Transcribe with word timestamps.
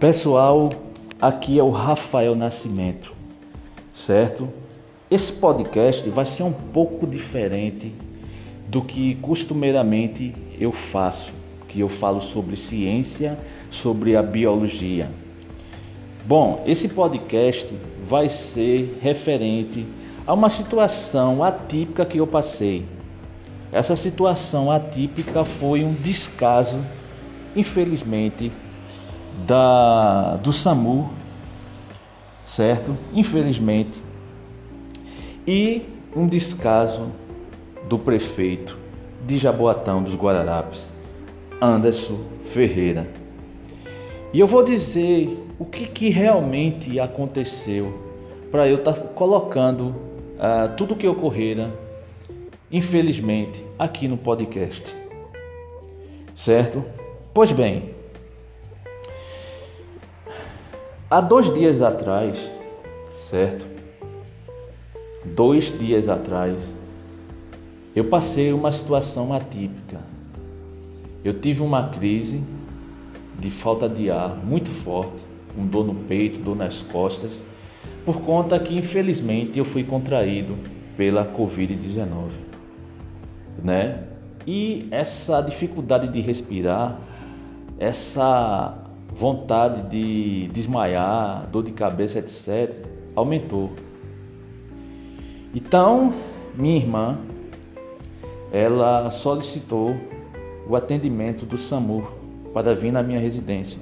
Pessoal, 0.00 0.70
aqui 1.20 1.58
é 1.58 1.62
o 1.62 1.68
Rafael 1.68 2.34
Nascimento, 2.34 3.12
certo? 3.92 4.48
Esse 5.10 5.30
podcast 5.30 6.08
vai 6.08 6.24
ser 6.24 6.42
um 6.42 6.52
pouco 6.54 7.06
diferente 7.06 7.92
do 8.66 8.80
que 8.80 9.16
costumeiramente 9.16 10.34
eu 10.58 10.72
faço, 10.72 11.34
que 11.68 11.80
eu 11.80 11.88
falo 11.90 12.22
sobre 12.22 12.56
ciência, 12.56 13.38
sobre 13.70 14.16
a 14.16 14.22
biologia. 14.22 15.10
Bom, 16.24 16.64
esse 16.64 16.88
podcast 16.88 17.68
vai 18.02 18.30
ser 18.30 18.98
referente 19.02 19.84
a 20.26 20.32
uma 20.32 20.48
situação 20.48 21.44
atípica 21.44 22.06
que 22.06 22.16
eu 22.16 22.26
passei. 22.26 22.86
Essa 23.70 23.94
situação 23.96 24.70
atípica 24.70 25.44
foi 25.44 25.84
um 25.84 25.92
descaso, 25.92 26.80
infelizmente, 27.54 28.50
da 29.46 30.36
do 30.36 30.52
SAMU, 30.52 31.10
certo? 32.44 32.96
Infelizmente. 33.12 34.02
E 35.46 35.82
um 36.14 36.26
descaso 36.26 37.12
do 37.88 37.98
prefeito 37.98 38.78
de 39.26 39.38
Jaboatão 39.38 40.02
dos 40.02 40.14
Guararapes, 40.14 40.92
Anderson 41.60 42.18
Ferreira. 42.44 43.08
E 44.32 44.40
eu 44.40 44.46
vou 44.46 44.62
dizer 44.62 45.44
o 45.58 45.64
que, 45.64 45.86
que 45.86 46.08
realmente 46.08 46.98
aconteceu 47.00 47.92
para 48.50 48.68
eu 48.68 48.76
estar 48.76 48.92
tá 48.92 49.00
colocando 49.00 49.88
uh, 49.88 50.74
tudo 50.76 50.94
o 50.94 50.96
que 50.96 51.06
ocorrera, 51.06 51.72
infelizmente, 52.70 53.64
aqui 53.78 54.08
no 54.08 54.16
podcast. 54.16 54.94
Certo? 56.34 56.84
Pois 57.34 57.52
bem, 57.52 57.90
há 61.10 61.20
dois 61.20 61.52
dias 61.52 61.82
atrás, 61.82 62.50
certo? 63.16 63.66
Dois 65.24 65.76
dias 65.76 66.08
atrás, 66.08 66.76
eu 67.96 68.04
passei 68.04 68.52
uma 68.52 68.70
situação 68.70 69.34
atípica. 69.34 70.00
Eu 71.24 71.34
tive 71.34 71.62
uma 71.62 71.88
crise 71.88 72.42
de 73.40 73.50
falta 73.50 73.88
de 73.88 74.08
ar 74.08 74.36
muito 74.36 74.70
forte, 74.70 75.22
com 75.54 75.66
dor 75.66 75.84
no 75.84 75.96
peito, 75.96 76.38
dor 76.38 76.54
nas 76.54 76.80
costas, 76.80 77.42
por 78.04 78.20
conta 78.20 78.58
que 78.60 78.76
infelizmente 78.78 79.58
eu 79.58 79.64
fui 79.64 79.82
contraído 79.82 80.56
pela 80.96 81.26
Covid-19, 81.26 82.30
né? 83.62 84.04
E 84.46 84.86
essa 84.90 85.40
dificuldade 85.40 86.08
de 86.08 86.20
respirar, 86.20 86.98
essa 87.78 88.79
vontade 89.20 89.82
de 89.90 90.48
desmaiar, 90.48 91.46
dor 91.52 91.62
de 91.62 91.72
cabeça, 91.72 92.18
etc., 92.18 92.74
aumentou. 93.14 93.70
Então, 95.54 96.14
minha 96.56 96.78
irmã, 96.78 97.18
ela 98.50 99.10
solicitou 99.10 99.94
o 100.66 100.74
atendimento 100.74 101.44
do 101.44 101.58
SAMU 101.58 102.08
para 102.54 102.74
vir 102.74 102.90
na 102.90 103.02
minha 103.02 103.20
residência, 103.20 103.78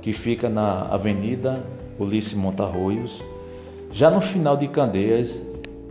que 0.00 0.14
fica 0.14 0.48
na 0.48 0.86
Avenida 0.86 1.62
Ulisses 1.98 2.32
Montarroios, 2.32 3.22
já 3.92 4.10
no 4.10 4.22
final 4.22 4.56
de 4.56 4.68
Candeias 4.68 5.38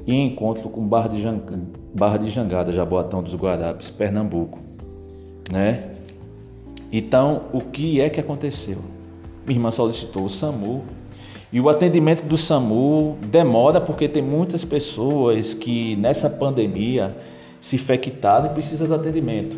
e 0.07 0.13
em 0.15 0.31
encontro 0.31 0.69
com 0.69 0.81
Barra 0.87 1.09
de. 1.09 1.21
Barra 1.93 2.17
de 2.17 2.29
Jangada, 2.29 2.73
Jaboatão 2.73 3.21
dos 3.21 3.35
Guarapes, 3.35 3.91
Pernambuco, 3.91 4.57
né? 5.51 5.91
Então, 6.97 7.41
o 7.51 7.59
que 7.59 7.99
é 7.99 8.09
que 8.09 8.21
aconteceu? 8.21 8.77
Minha 9.45 9.57
irmã 9.57 9.69
solicitou 9.69 10.23
o 10.23 10.29
SAMU 10.29 10.85
e 11.51 11.59
o 11.59 11.67
atendimento 11.67 12.23
do 12.23 12.37
SAMU 12.37 13.17
demora 13.21 13.81
porque 13.81 14.07
tem 14.07 14.23
muitas 14.23 14.63
pessoas 14.63 15.53
que 15.53 15.97
nessa 15.97 16.29
pandemia 16.29 17.13
se 17.59 17.75
infectaram 17.75 18.45
e 18.45 18.49
precisam 18.51 18.87
de 18.87 18.93
atendimento. 18.93 19.57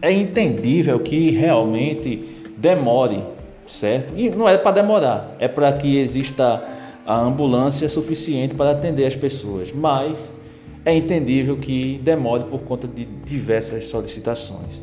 É 0.00 0.10
entendível 0.10 0.98
que 1.00 1.28
realmente 1.32 2.46
demore, 2.56 3.24
certo? 3.66 4.14
E 4.16 4.30
não 4.30 4.48
é 4.48 4.56
para 4.56 4.70
demorar, 4.70 5.36
é 5.38 5.46
para 5.46 5.70
que 5.74 5.98
exista 5.98 6.64
a 7.04 7.20
ambulância 7.20 7.90
suficiente 7.90 8.54
para 8.54 8.70
atender 8.70 9.04
as 9.04 9.14
pessoas, 9.14 9.70
mas 9.70 10.34
é 10.82 10.96
entendível 10.96 11.58
que 11.58 12.00
demore 12.02 12.44
por 12.44 12.60
conta 12.60 12.88
de 12.88 13.04
diversas 13.04 13.84
solicitações, 13.84 14.82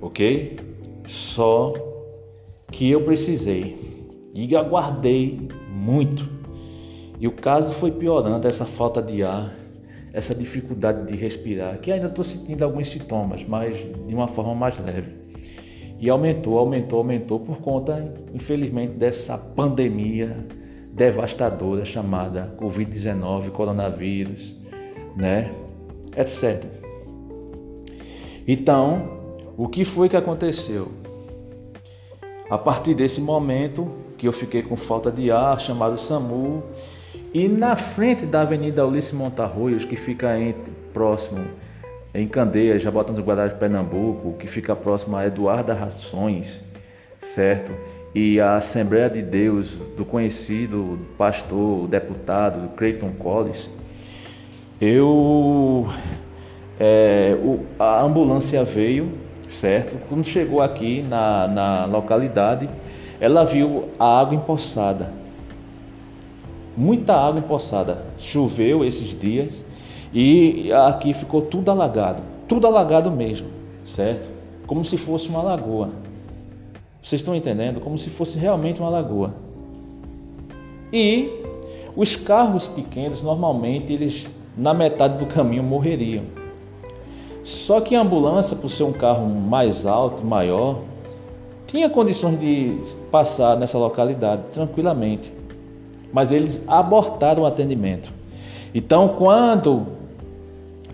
ok? 0.00 0.69
Só 1.06 1.74
que 2.70 2.90
eu 2.90 3.04
precisei 3.04 4.06
e 4.34 4.54
aguardei 4.56 5.48
muito. 5.72 6.28
E 7.18 7.26
o 7.28 7.32
caso 7.32 7.74
foi 7.74 7.90
piorando, 7.90 8.46
essa 8.46 8.64
falta 8.64 9.02
de 9.02 9.22
ar, 9.22 9.54
essa 10.12 10.34
dificuldade 10.34 11.06
de 11.06 11.16
respirar, 11.16 11.78
que 11.78 11.92
ainda 11.92 12.06
estou 12.06 12.24
sentindo 12.24 12.64
alguns 12.64 12.88
sintomas, 12.88 13.44
mas 13.46 13.76
de 14.06 14.14
uma 14.14 14.28
forma 14.28 14.54
mais 14.54 14.78
leve. 14.78 15.20
E 15.98 16.08
aumentou, 16.08 16.58
aumentou, 16.58 16.98
aumentou 16.98 17.40
por 17.40 17.58
conta, 17.58 18.14
infelizmente, 18.32 18.94
dessa 18.94 19.36
pandemia 19.36 20.46
devastadora 20.92 21.84
chamada 21.84 22.54
Covid-19, 22.58 23.50
coronavírus, 23.50 24.58
né? 25.14 25.52
etc. 26.16 26.64
Então, 28.46 29.19
o 29.62 29.68
que 29.68 29.84
foi 29.84 30.08
que 30.08 30.16
aconteceu? 30.16 30.90
A 32.48 32.56
partir 32.56 32.94
desse 32.94 33.20
momento 33.20 33.92
que 34.16 34.26
eu 34.26 34.32
fiquei 34.32 34.62
com 34.62 34.74
falta 34.74 35.10
de 35.10 35.30
ar, 35.30 35.60
chamado 35.60 36.00
SAMU, 36.00 36.62
e 37.34 37.46
na 37.46 37.76
frente 37.76 38.24
da 38.24 38.40
Avenida 38.40 38.86
Ulisses 38.86 39.12
Montarroios, 39.12 39.84
que 39.84 39.96
fica 39.96 40.40
entre, 40.40 40.72
próximo 40.94 41.44
em 42.14 42.26
Candeias, 42.26 42.80
Jabotão 42.80 43.14
dos 43.14 43.22
de 43.22 43.54
Pernambuco, 43.56 44.32
que 44.38 44.46
fica 44.46 44.74
próximo 44.74 45.14
a 45.14 45.26
Eduardo 45.26 45.74
Rações, 45.74 46.64
certo? 47.18 47.70
E 48.14 48.40
a 48.40 48.56
Assembleia 48.56 49.10
de 49.10 49.20
Deus 49.20 49.74
do 49.94 50.06
conhecido 50.06 50.98
pastor, 51.18 51.86
deputado 51.86 52.66
Creighton 52.76 53.12
Collins, 53.12 53.68
eu 54.80 55.86
é, 56.80 57.36
o, 57.42 57.60
a 57.78 58.00
ambulância 58.00 58.64
veio, 58.64 59.28
certo? 59.50 59.96
Quando 60.08 60.24
chegou 60.24 60.62
aqui 60.62 61.02
na, 61.02 61.48
na 61.48 61.84
localidade, 61.86 62.68
ela 63.20 63.44
viu 63.44 63.88
a 63.98 64.20
água 64.20 64.34
empoçada 64.34 65.20
muita 66.80 67.14
água 67.14 67.40
empoçada. 67.40 68.02
Choveu 68.18 68.84
esses 68.84 69.18
dias 69.18 69.64
e 70.12 70.72
aqui 70.72 71.12
ficou 71.12 71.42
tudo 71.42 71.70
alagado, 71.70 72.22
tudo 72.48 72.66
alagado 72.66 73.10
mesmo, 73.10 73.48
certo? 73.84 74.30
Como 74.66 74.84
se 74.84 74.96
fosse 74.96 75.28
uma 75.28 75.42
lagoa. 75.42 75.90
Vocês 77.02 77.20
estão 77.20 77.34
entendendo? 77.34 77.80
Como 77.80 77.98
se 77.98 78.08
fosse 78.08 78.38
realmente 78.38 78.80
uma 78.80 78.88
lagoa. 78.90 79.34
E 80.92 81.28
os 81.96 82.16
carros 82.16 82.66
pequenos, 82.66 83.22
normalmente, 83.22 83.92
eles 83.92 84.28
na 84.56 84.74
metade 84.74 85.18
do 85.18 85.26
caminho 85.26 85.62
morreriam. 85.62 86.24
Só 87.42 87.80
que 87.80 87.94
a 87.94 88.00
ambulância, 88.00 88.56
por 88.56 88.68
ser 88.68 88.84
um 88.84 88.92
carro 88.92 89.26
mais 89.26 89.86
alto, 89.86 90.24
maior, 90.24 90.80
tinha 91.66 91.88
condições 91.88 92.38
de 92.38 92.80
passar 93.10 93.56
nessa 93.56 93.78
localidade 93.78 94.42
tranquilamente 94.52 95.32
mas 96.12 96.32
eles 96.32 96.64
abortaram 96.68 97.42
o 97.42 97.46
atendimento. 97.46 98.12
Então, 98.74 99.08
quando 99.16 99.86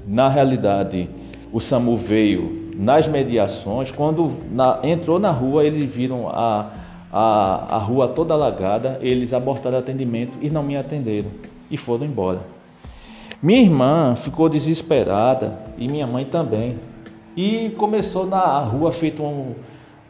na 0.06 0.28
realidade 0.28 1.08
o 1.52 1.60
SAMU 1.60 1.96
veio 1.96 2.70
nas 2.76 3.08
mediações, 3.08 3.90
quando 3.90 4.30
na, 4.50 4.80
entrou 4.82 5.18
na 5.18 5.30
rua, 5.30 5.64
eles 5.64 5.82
viram 5.92 6.28
a, 6.28 6.70
a, 7.12 7.76
a 7.76 7.78
rua 7.78 8.08
toda 8.08 8.34
alagada, 8.34 8.98
eles 9.00 9.32
abortaram 9.32 9.76
o 9.76 9.80
atendimento 9.80 10.36
e 10.40 10.50
não 10.50 10.62
me 10.62 10.76
atenderam 10.76 11.30
e 11.70 11.76
foram 11.76 12.04
embora. 12.04 12.40
Minha 13.46 13.60
irmã 13.60 14.16
ficou 14.16 14.48
desesperada 14.48 15.56
e 15.78 15.86
minha 15.86 16.04
mãe 16.04 16.24
também. 16.24 16.80
E 17.36 17.70
começou 17.78 18.26
na 18.26 18.58
rua 18.58 18.90
feito 18.90 19.22
um, 19.22 19.54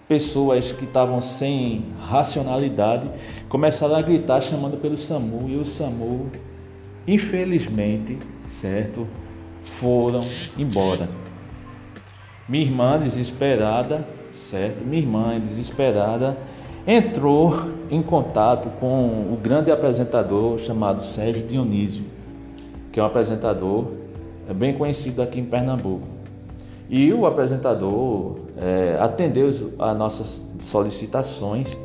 pessoas 0.08 0.72
que 0.72 0.86
estavam 0.86 1.20
sem 1.20 1.84
racionalidade 2.00 3.10
começaram 3.46 3.94
a 3.94 4.00
gritar 4.00 4.40
chamando 4.40 4.78
pelo 4.80 4.96
SAMU 4.96 5.50
e 5.50 5.56
o 5.56 5.66
SAMU, 5.66 6.30
infelizmente, 7.06 8.18
certo, 8.46 9.06
foram 9.60 10.20
embora. 10.56 11.06
Minha 12.48 12.64
irmã 12.64 12.98
desesperada, 12.98 14.02
certo? 14.32 14.82
Minha 14.82 15.02
irmã 15.02 15.38
desesperada 15.38 16.38
entrou 16.86 17.52
em 17.90 18.00
contato 18.00 18.70
com 18.80 19.30
o 19.30 19.38
grande 19.42 19.70
apresentador 19.70 20.58
chamado 20.58 21.02
Sérgio 21.02 21.46
Dionísio, 21.46 22.15
que 22.96 23.00
é 23.00 23.02
um 23.02 23.06
apresentador 23.06 23.88
é 24.48 24.54
bem 24.54 24.72
conhecido 24.72 25.20
aqui 25.20 25.38
em 25.38 25.44
Pernambuco. 25.44 26.08
E 26.88 27.12
o 27.12 27.26
apresentador 27.26 28.38
é, 28.56 28.96
atendeu 28.98 29.50
as 29.78 29.98
nossas 29.98 30.42
solicitações 30.60 31.76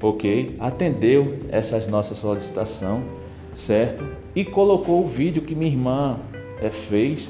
ok? 0.00 0.54
Atendeu 0.60 1.40
essas 1.48 1.88
nossas 1.88 2.18
solicitação, 2.18 3.02
certo? 3.52 4.04
E 4.32 4.44
colocou 4.44 5.02
o 5.02 5.08
vídeo 5.08 5.42
que 5.42 5.56
minha 5.56 5.72
irmã 5.72 6.20
é, 6.62 6.70
fez, 6.70 7.28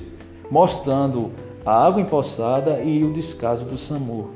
mostrando 0.50 1.30
a 1.64 1.86
água 1.86 2.02
empoçada 2.02 2.82
e 2.82 3.02
o 3.02 3.10
descaso 3.10 3.64
do 3.64 3.78
SAMU. 3.78 4.32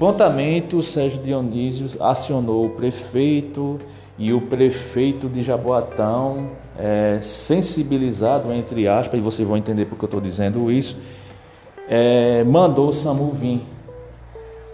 Prontamente 0.00 0.74
o 0.74 0.82
Sérgio 0.82 1.22
Dionísio 1.22 2.02
acionou 2.02 2.66
o 2.66 2.70
prefeito 2.70 3.78
e 4.20 4.34
o 4.34 4.42
prefeito 4.42 5.30
de 5.30 5.40
Jaboatão, 5.40 6.50
é, 6.78 7.18
sensibilizado 7.22 8.52
entre 8.52 8.86
aspas, 8.86 9.18
e 9.18 9.22
vocês 9.22 9.48
vão 9.48 9.56
entender 9.56 9.86
porque 9.86 10.04
eu 10.04 10.08
estou 10.08 10.20
dizendo 10.20 10.70
isso, 10.70 10.98
é, 11.88 12.44
mandou 12.44 12.88
o 12.88 12.92
SAMU 12.92 13.30
vir. 13.30 13.62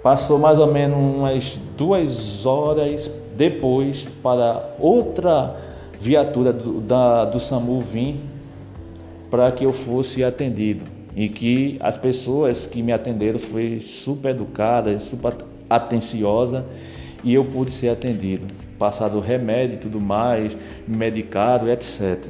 Passou 0.02 0.36
mais 0.36 0.58
ou 0.58 0.66
menos 0.66 0.98
umas 0.98 1.60
duas 1.78 2.44
horas 2.44 3.08
depois 3.36 4.04
para 4.20 4.74
outra 4.80 5.56
viatura 6.00 6.52
do, 6.52 6.80
da, 6.80 7.24
do 7.24 7.38
SAMU 7.38 7.80
vir 7.80 8.16
para 9.30 9.52
que 9.52 9.64
eu 9.64 9.72
fosse 9.72 10.24
atendido 10.24 10.84
e 11.14 11.28
que 11.28 11.76
as 11.78 11.96
pessoas 11.96 12.66
que 12.66 12.82
me 12.82 12.92
atenderam 12.92 13.38
foi 13.38 13.78
super 13.78 14.32
educada, 14.32 14.98
super 14.98 15.34
atenciosa 15.70 16.64
e 17.22 17.32
eu 17.32 17.44
pude 17.44 17.70
ser 17.70 17.90
atendido, 17.90 18.44
passado 18.76 19.20
remédio 19.20 19.76
e 19.76 19.78
tudo 19.78 20.00
mais, 20.00 20.56
medicado, 20.86 21.70
etc. 21.70 22.26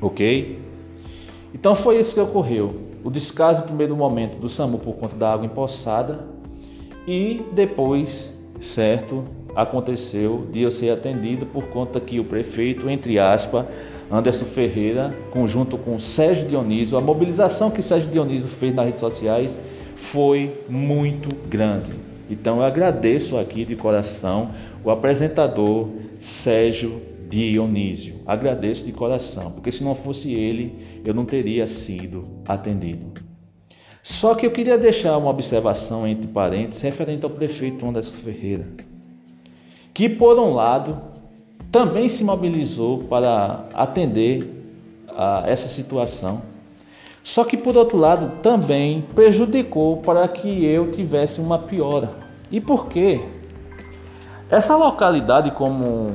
Ok? 0.00 0.58
Então 1.54 1.74
foi 1.74 1.98
isso 1.98 2.14
que 2.14 2.20
ocorreu. 2.20 2.74
O 3.02 3.10
descaso 3.10 3.62
no 3.62 3.68
primeiro 3.68 3.96
momento 3.96 4.38
do 4.38 4.48
SAMU 4.48 4.78
por 4.78 4.94
conta 4.96 5.16
da 5.16 5.32
água 5.32 5.46
empoçada 5.46 6.24
e 7.06 7.42
depois, 7.52 8.34
certo, 8.58 9.24
aconteceu 9.54 10.46
de 10.50 10.62
eu 10.62 10.70
ser 10.70 10.90
atendido 10.90 11.46
por 11.46 11.64
conta 11.68 12.00
que 12.00 12.18
o 12.18 12.24
prefeito, 12.24 12.90
entre 12.90 13.18
aspas, 13.18 13.64
Anderson 14.10 14.44
Ferreira, 14.44 15.14
conjunto 15.30 15.78
com 15.78 15.98
Sérgio 15.98 16.46
Dionísio, 16.46 16.98
a 16.98 17.00
mobilização 17.00 17.70
que 17.70 17.82
Sérgio 17.82 18.10
Dionísio 18.10 18.48
fez 18.48 18.74
nas 18.74 18.86
redes 18.86 19.00
sociais 19.00 19.60
foi 19.96 20.52
muito 20.68 21.28
grande. 21.48 21.92
Então 22.28 22.58
eu 22.58 22.64
agradeço 22.64 23.36
aqui 23.38 23.64
de 23.64 23.76
coração 23.76 24.50
o 24.84 24.90
apresentador 24.90 25.88
Sérgio 26.18 27.00
Dionísio. 27.28 28.16
Agradeço 28.26 28.84
de 28.84 28.92
coração, 28.92 29.50
porque 29.52 29.72
se 29.72 29.82
não 29.82 29.94
fosse 29.94 30.32
ele, 30.32 31.00
eu 31.04 31.14
não 31.14 31.24
teria 31.24 31.66
sido 31.66 32.24
atendido. 32.44 33.12
Só 34.02 34.34
que 34.34 34.46
eu 34.46 34.50
queria 34.52 34.78
deixar 34.78 35.16
uma 35.18 35.30
observação 35.30 36.06
entre 36.06 36.28
parênteses 36.28 36.82
referente 36.82 37.24
ao 37.24 37.30
prefeito 37.30 37.84
Anderson 37.84 38.14
Ferreira, 38.16 38.66
que 39.92 40.08
por 40.08 40.38
um 40.38 40.54
lado 40.54 41.00
também 41.72 42.08
se 42.08 42.22
mobilizou 42.22 43.04
para 43.04 43.68
atender 43.74 44.48
a 45.08 45.44
essa 45.46 45.68
situação. 45.68 46.42
Só 47.26 47.42
que 47.42 47.56
por 47.56 47.76
outro 47.76 47.98
lado 47.98 48.40
também 48.40 49.04
prejudicou 49.12 49.96
para 49.96 50.28
que 50.28 50.64
eu 50.64 50.92
tivesse 50.92 51.40
uma 51.40 51.58
piora. 51.58 52.08
E 52.52 52.60
por 52.60 52.86
quê? 52.86 53.20
Essa 54.48 54.76
localidade, 54.76 55.50
como 55.50 56.14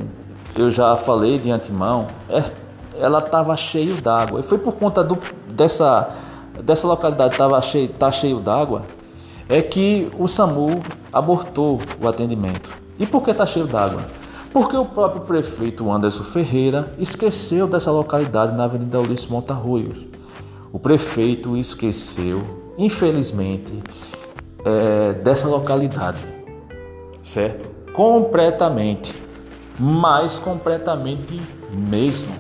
eu 0.56 0.72
já 0.72 0.96
falei 0.96 1.38
de 1.38 1.52
antemão, 1.52 2.08
é, 2.30 2.42
ela 2.98 3.20
estava 3.20 3.58
cheia 3.58 3.94
d'água. 3.96 4.40
E 4.40 4.44
foi 4.44 4.58
por 4.58 4.76
conta 4.76 5.04
do, 5.04 5.18
dessa, 5.50 6.12
dessa 6.64 6.88
localidade 6.88 7.34
estava 7.34 7.62
cheio, 7.62 7.90
tá 7.90 8.10
cheio 8.10 8.40
d'água, 8.40 8.84
é 9.50 9.62
que 9.62 10.10
o 10.18 10.30
SAMU 10.30 10.82
abortou 11.12 11.82
o 12.02 12.08
atendimento. 12.08 12.72
E 12.98 13.06
por 13.06 13.22
que 13.22 13.32
está 13.32 13.46
cheio 13.46 13.68
d'água? 13.68 14.04
Porque 14.54 14.78
o 14.78 14.86
próprio 14.86 15.24
prefeito 15.24 15.92
Anderson 15.92 16.24
Ferreira 16.24 16.94
esqueceu 16.98 17.68
dessa 17.68 17.92
localidade 17.92 18.56
na 18.56 18.64
Avenida 18.64 18.98
Ulisses 18.98 19.28
Montarruios. 19.28 20.11
O 20.74 20.80
prefeito 20.80 21.58
esqueceu, 21.58 22.42
infelizmente, 22.78 23.84
é, 24.64 25.14
dessa 25.14 25.48
localidade, 25.48 26.26
certo? 27.22 27.70
Completamente, 27.94 29.14
mas 29.78 30.40
completamente 30.40 31.42
mesmo, 31.74 32.34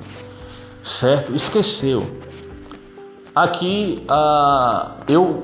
certo? 0.83 1.36
Esqueceu. 1.36 2.04
Aqui 3.36 4.04
ah, 4.07 4.98
eu 5.07 5.44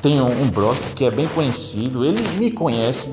tenho 0.00 0.26
um 0.26 0.48
brother 0.48 0.94
que 0.94 1.04
é 1.04 1.10
bem 1.10 1.26
conhecido, 1.28 2.04
ele 2.04 2.22
me 2.38 2.50
conhece, 2.50 3.10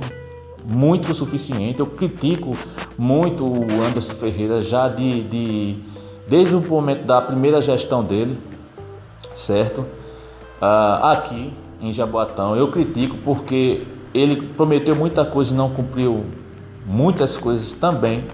muito 0.65 1.11
o 1.11 1.15
suficiente. 1.15 1.79
Eu 1.79 1.87
critico 1.87 2.55
muito 2.97 3.45
o 3.45 3.63
Anderson 3.83 4.13
Ferreira 4.15 4.61
já 4.61 4.87
de, 4.87 5.23
de 5.23 5.75
desde 6.27 6.55
o 6.55 6.61
momento 6.61 7.05
da 7.05 7.21
primeira 7.21 7.61
gestão 7.61 8.03
dele, 8.03 8.37
certo? 9.33 9.81
Uh, 10.61 11.03
aqui 11.03 11.53
em 11.81 11.91
Jaboatão 11.91 12.55
eu 12.55 12.71
critico 12.71 13.17
porque 13.17 13.87
ele 14.13 14.49
prometeu 14.53 14.95
muita 14.95 15.25
coisa 15.25 15.53
e 15.53 15.57
não 15.57 15.69
cumpriu 15.69 16.25
muitas 16.85 17.37
coisas 17.37 17.73
também. 17.73 18.25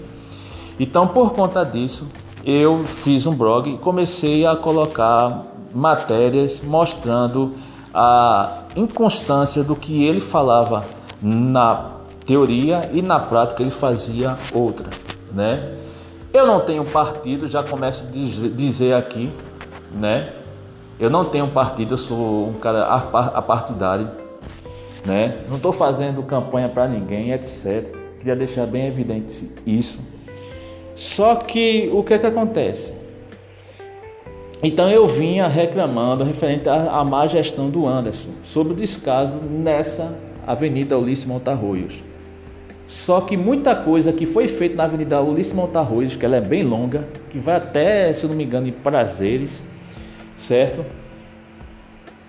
Então, 0.80 1.08
por 1.08 1.34
conta 1.34 1.64
disso, 1.64 2.08
eu 2.46 2.84
fiz 2.86 3.26
um 3.26 3.36
blog 3.36 3.70
e 3.70 3.78
comecei 3.78 4.46
a 4.46 4.56
colocar 4.56 5.46
matérias 5.74 6.62
mostrando 6.62 7.54
a 7.94 8.64
inconstância 8.76 9.64
do 9.64 9.76
que 9.76 10.06
ele 10.06 10.22
falava 10.22 10.86
na 11.22 11.92
teoria 12.26 12.90
e 12.94 13.02
na 13.02 13.20
prática 13.20 13.62
ele 13.62 13.72
fazia 13.72 14.38
outra, 14.54 14.88
né? 15.32 15.76
Eu 16.34 16.46
não 16.46 16.60
tenho 16.60 16.84
partido, 16.86 17.48
já 17.48 17.64
começo 17.64 18.04
a 18.04 18.50
dizer 18.50 18.94
aqui, 18.94 19.32
né? 19.92 20.34
Eu 21.00 21.10
não 21.10 21.26
tenho 21.26 21.48
partido, 21.52 21.94
eu 21.94 21.98
sou 21.98 22.50
um 22.50 22.54
cara 22.54 22.86
apartidário, 22.86 24.10
né? 25.06 25.38
Não 25.48 25.58
estou 25.58 25.72
fazendo 25.72 26.24
campanha 26.24 26.68
para 26.70 26.88
ninguém, 26.88 27.32
etc. 27.32 27.96
Queria 28.20 28.36
deixar 28.36 28.66
bem 28.66 28.88
evidente 28.88 29.52
isso. 29.66 30.00
Só 30.96 31.36
que 31.36 31.90
o 31.94 32.04
que 32.04 32.16
é 32.16 32.18
que 32.18 32.26
acontece? 32.26 32.92
Então 34.64 34.90
eu 34.90 35.06
vinha 35.06 35.48
reclamando 35.48 36.24
referente 36.24 36.68
à, 36.68 37.04
má 37.04 37.28
gestão 37.28 37.70
do 37.70 37.86
Anderson 37.86 38.30
sobre 38.44 38.74
o 38.74 38.76
descaso 38.76 39.36
nessa 39.36 40.18
Avenida 40.48 40.98
Ulisses 40.98 41.26
Montarroios. 41.26 42.02
Só 42.88 43.22
que 43.22 43.38
muita 43.38 43.76
coisa 43.76 44.12
que 44.12 44.26
foi 44.26 44.48
feita 44.48 44.76
na 44.76 44.86
Avenida 44.86 45.22
Ulisses 45.22 45.54
Montarroios, 45.54 46.16
que 46.16 46.26
ela 46.26 46.38
é 46.38 46.42
bem 46.42 46.64
longa, 46.64 47.08
que 47.30 47.38
vai 47.38 47.58
até, 47.58 48.12
se 48.14 48.26
não 48.26 48.34
me 48.34 48.46
engano, 48.46 48.68
em 48.68 48.72
Prazeres, 48.72 49.64
certo? 50.38 50.86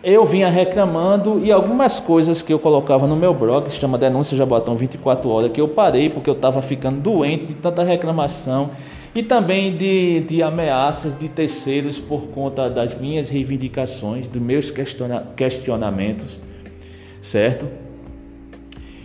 Eu 0.03 0.25
vinha 0.25 0.49
reclamando 0.49 1.45
e 1.45 1.53
algumas 1.53 2.01
coisas 2.01 2.41
que 2.41 2.53
eu 2.53 2.59
colocava 2.59 3.07
no 3.07 3.15
meu 3.15 3.35
blog, 3.35 3.67
que 3.67 3.73
se 3.73 3.79
chama 3.79 3.99
Denúncia 3.99 4.37
Jabotão 4.37 4.77
24 4.77 5.29
Horas, 5.29 5.53
que 5.53 5.61
eu 5.61 5.69
parei 5.69 6.09
porque 6.09 6.31
eu 6.31 6.35
estava 6.35 6.63
ficando 6.63 7.01
doente 7.01 7.47
de 7.47 7.55
tanta 7.55 7.83
reclamação 7.83 8.71
e 9.15 9.23
também 9.23 9.77
de, 9.77 10.21
de 10.21 10.43
ameaças 10.43 11.19
de 11.19 11.29
terceiros 11.29 11.99
por 11.99 12.29
conta 12.29 12.71
das 12.71 12.99
minhas 12.99 13.29
reivindicações, 13.29 14.29
dos 14.29 14.41
meus 14.41 14.73
questionamentos, 15.37 16.41
certo? 17.21 17.67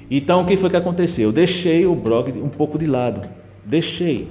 Então 0.10 0.44
o 0.44 0.46
que 0.46 0.56
foi 0.56 0.70
que 0.70 0.78
aconteceu? 0.78 1.30
Eu 1.30 1.32
deixei 1.32 1.86
o 1.86 1.96
blog 1.96 2.32
um 2.40 2.50
pouco 2.50 2.78
de 2.78 2.86
lado, 2.86 3.28
deixei 3.66 4.28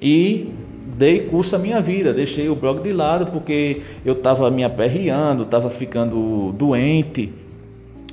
e 0.00 0.52
dei 0.96 1.20
curso 1.20 1.56
à 1.56 1.58
minha 1.58 1.80
vida, 1.80 2.12
deixei 2.12 2.48
o 2.48 2.54
blog 2.54 2.80
de 2.80 2.92
lado 2.92 3.26
porque 3.30 3.82
eu 4.04 4.14
estava 4.14 4.50
me 4.50 4.64
aperreando, 4.64 5.42
estava 5.42 5.68
ficando 5.68 6.52
doente 6.52 7.32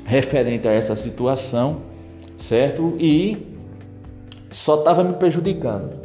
referente 0.06 0.68
a 0.68 0.72
essa 0.72 0.96
situação, 0.96 1.82
certo? 2.38 2.96
E 3.00 3.38
só 4.50 4.80
estava 4.80 5.04
me 5.04 5.14
prejudicando. 5.14 6.02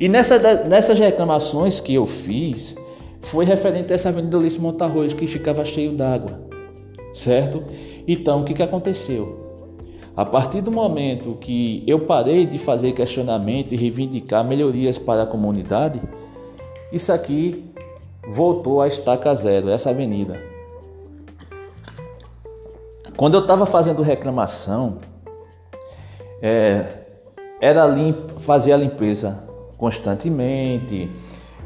E 0.00 0.08
nessa, 0.08 0.38
nessas 0.64 0.98
reclamações 0.98 1.78
que 1.78 1.94
eu 1.94 2.06
fiz, 2.06 2.74
foi 3.22 3.44
referente 3.44 3.92
a 3.92 3.94
essa 3.94 4.08
Avenida 4.08 4.38
Ulisses 4.38 4.58
Montarroz 4.58 5.12
que 5.12 5.26
ficava 5.26 5.64
cheio 5.64 5.92
d'água, 5.92 6.40
certo? 7.12 7.62
Então, 8.08 8.40
o 8.40 8.44
que, 8.44 8.54
que 8.54 8.62
aconteceu? 8.62 9.49
A 10.20 10.24
partir 10.26 10.60
do 10.60 10.70
momento 10.70 11.38
que 11.40 11.82
eu 11.86 12.00
parei 12.00 12.44
de 12.44 12.58
fazer 12.58 12.92
questionamento 12.92 13.72
e 13.72 13.76
reivindicar 13.78 14.44
melhorias 14.44 14.98
para 14.98 15.22
a 15.22 15.26
comunidade, 15.26 15.98
isso 16.92 17.10
aqui 17.10 17.64
voltou 18.28 18.82
a 18.82 18.86
estaca 18.86 19.34
zero, 19.34 19.70
essa 19.70 19.88
avenida. 19.88 20.38
Quando 23.16 23.32
eu 23.32 23.40
estava 23.40 23.64
fazendo 23.64 24.02
reclamação, 24.02 24.98
é, 26.42 26.84
era 27.58 27.86
fazer 28.40 28.74
a 28.74 28.76
limpeza 28.76 29.42
constantemente. 29.78 31.10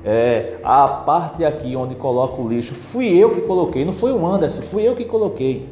É, 0.04 0.58
a 0.62 0.86
parte 0.86 1.44
aqui 1.44 1.74
onde 1.74 1.96
coloco 1.96 2.40
o 2.40 2.48
lixo, 2.48 2.72
fui 2.72 3.18
eu 3.18 3.34
que 3.34 3.40
coloquei, 3.40 3.84
não 3.84 3.92
foi 3.92 4.12
o 4.12 4.24
Anderson, 4.24 4.62
fui 4.62 4.84
eu 4.84 4.94
que 4.94 5.06
coloquei. 5.06 5.68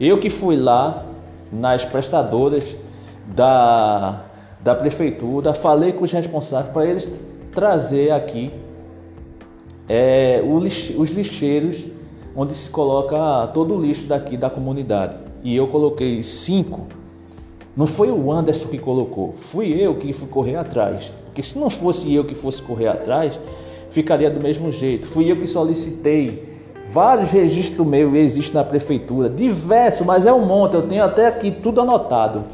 Eu 0.00 0.18
que 0.18 0.30
fui 0.30 0.56
lá 0.56 1.04
nas 1.52 1.84
prestadoras 1.84 2.76
da, 3.26 4.24
da 4.60 4.74
prefeitura, 4.74 5.54
falei 5.54 5.92
com 5.92 6.04
os 6.04 6.12
responsáveis 6.12 6.72
para 6.72 6.86
eles 6.86 7.24
trazer 7.52 8.10
aqui 8.10 8.52
é, 9.88 10.42
os 10.44 11.10
lixeiros 11.10 11.86
onde 12.36 12.54
se 12.54 12.70
coloca 12.70 13.48
todo 13.48 13.74
o 13.74 13.80
lixo 13.80 14.06
daqui 14.06 14.36
da 14.36 14.48
comunidade. 14.48 15.18
E 15.42 15.56
eu 15.56 15.66
coloquei 15.68 16.22
cinco. 16.22 16.86
Não 17.76 17.86
foi 17.86 18.10
o 18.10 18.32
Anderson 18.32 18.68
que 18.68 18.78
colocou, 18.78 19.32
fui 19.32 19.72
eu 19.72 19.96
que 19.96 20.12
fui 20.12 20.28
correr 20.28 20.56
atrás. 20.56 21.12
Porque 21.24 21.42
se 21.42 21.58
não 21.58 21.70
fosse 21.70 22.12
eu 22.12 22.24
que 22.24 22.34
fosse 22.34 22.60
correr 22.60 22.88
atrás, 22.88 23.38
ficaria 23.90 24.30
do 24.30 24.40
mesmo 24.40 24.70
jeito. 24.70 25.06
Fui 25.06 25.30
eu 25.30 25.36
que 25.36 25.46
solicitei. 25.46 26.57
Vários 26.90 27.30
registros 27.30 27.86
meus 27.86 28.14
existem 28.14 28.54
na 28.54 28.64
prefeitura, 28.64 29.28
diversos, 29.28 30.06
mas 30.06 30.24
é 30.24 30.32
um 30.32 30.44
monte. 30.44 30.74
Eu 30.74 30.82
tenho 30.82 31.04
até 31.04 31.26
aqui 31.26 31.50
tudo 31.50 31.80
anotado, 31.80 32.44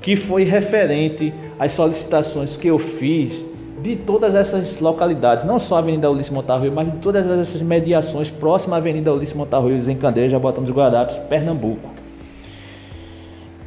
que 0.00 0.14
foi 0.14 0.44
referente 0.44 1.34
às 1.58 1.72
solicitações 1.72 2.56
que 2.56 2.68
eu 2.68 2.78
fiz 2.78 3.44
de 3.82 3.96
todas 3.96 4.34
essas 4.36 4.78
localidades, 4.78 5.44
não 5.44 5.58
só 5.58 5.76
a 5.76 5.78
Avenida 5.80 6.08
Ulisses 6.08 6.30
Montarroio, 6.30 6.70
mas 6.70 6.90
de 6.90 6.98
todas 6.98 7.26
essas 7.26 7.60
mediações 7.60 8.30
próximas 8.30 8.76
à 8.76 8.78
Avenida 8.78 9.12
Ulisses 9.12 9.34
Montarroio, 9.34 9.76
em 9.90 9.96
Candeias, 9.96 10.30
Jabotão 10.30 10.62
dos 10.62 10.72
Guarapes, 10.72 11.18
Pernambuco. 11.18 11.90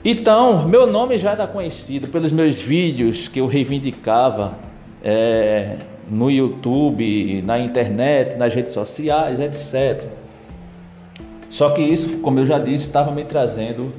Então, 0.03 0.65
meu 0.67 0.87
nome 0.87 1.17
já 1.17 1.31
era 1.31 1.45
conhecido 1.45 2.07
pelos 2.07 2.31
meus 2.31 2.59
vídeos 2.59 3.27
que 3.27 3.41
eu 3.41 3.47
reivindicava 3.47 4.53
é, 5.03 5.75
no 6.09 6.29
YouTube, 6.29 7.41
na 7.41 7.59
internet, 7.59 8.37
nas 8.37 8.53
redes 8.53 8.73
sociais, 8.73 9.39
etc. 9.39 10.09
Só 11.49 11.69
que 11.69 11.81
isso, 11.81 12.17
como 12.19 12.39
eu 12.39 12.45
já 12.45 12.59
disse, 12.59 12.85
estava 12.85 13.11
me 13.11 13.23
trazendo 13.23 13.91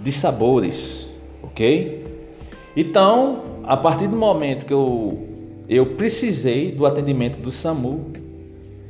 dissabores, 0.00 1.08
ok? 1.42 2.04
Então, 2.76 3.42
a 3.64 3.76
partir 3.76 4.08
do 4.08 4.16
momento 4.16 4.64
que 4.64 4.72
eu 4.72 5.32
eu 5.68 5.86
precisei 5.86 6.70
do 6.70 6.84
atendimento 6.84 7.38
do 7.38 7.50
SAMU. 7.50 8.12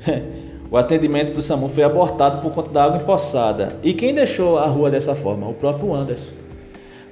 o 0.71 0.77
atendimento 0.77 1.33
do 1.33 1.41
SAMU 1.41 1.69
foi 1.69 1.85
abortado 1.85 2.43
por 2.43 2.53
conta 2.53 2.71
da 2.71 2.85
água 2.85 3.01
empoçada. 3.01 3.79
E 3.85 3.93
quem 3.95 4.13
deixou 4.13 4.59
a 4.59 4.67
rua 4.67 4.91
dessa 4.91 5.15
forma? 5.15 5.49
O 5.49 5.55
próprio 5.55 5.95
Anderson. 5.95 6.33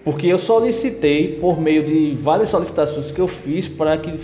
Porque 0.02 0.26
eu 0.26 0.38
solicitei, 0.38 1.36
por 1.36 1.60
meio 1.60 1.84
de 1.84 2.16
várias 2.16 2.48
solicitações 2.48 3.12
que 3.12 3.20
eu 3.20 3.28
fiz, 3.28 3.68
para 3.68 3.96
que 3.98 4.18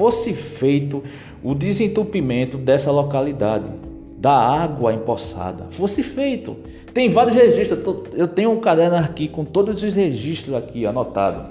fosse 0.00 0.32
feito 0.32 1.02
o 1.44 1.54
desentupimento 1.54 2.56
dessa 2.56 2.90
localidade, 2.90 3.70
da 4.16 4.32
água 4.32 4.94
empoçada. 4.94 5.66
Fosse 5.72 6.02
feito. 6.02 6.56
Tem 6.94 7.10
vários 7.10 7.36
registros. 7.36 7.78
Eu 8.14 8.26
tenho 8.26 8.50
um 8.50 8.60
caderno 8.60 8.96
aqui 8.96 9.28
com 9.28 9.44
todos 9.44 9.82
os 9.82 9.94
registros 9.94 10.54
aqui 10.54 10.86
anotados. 10.86 11.42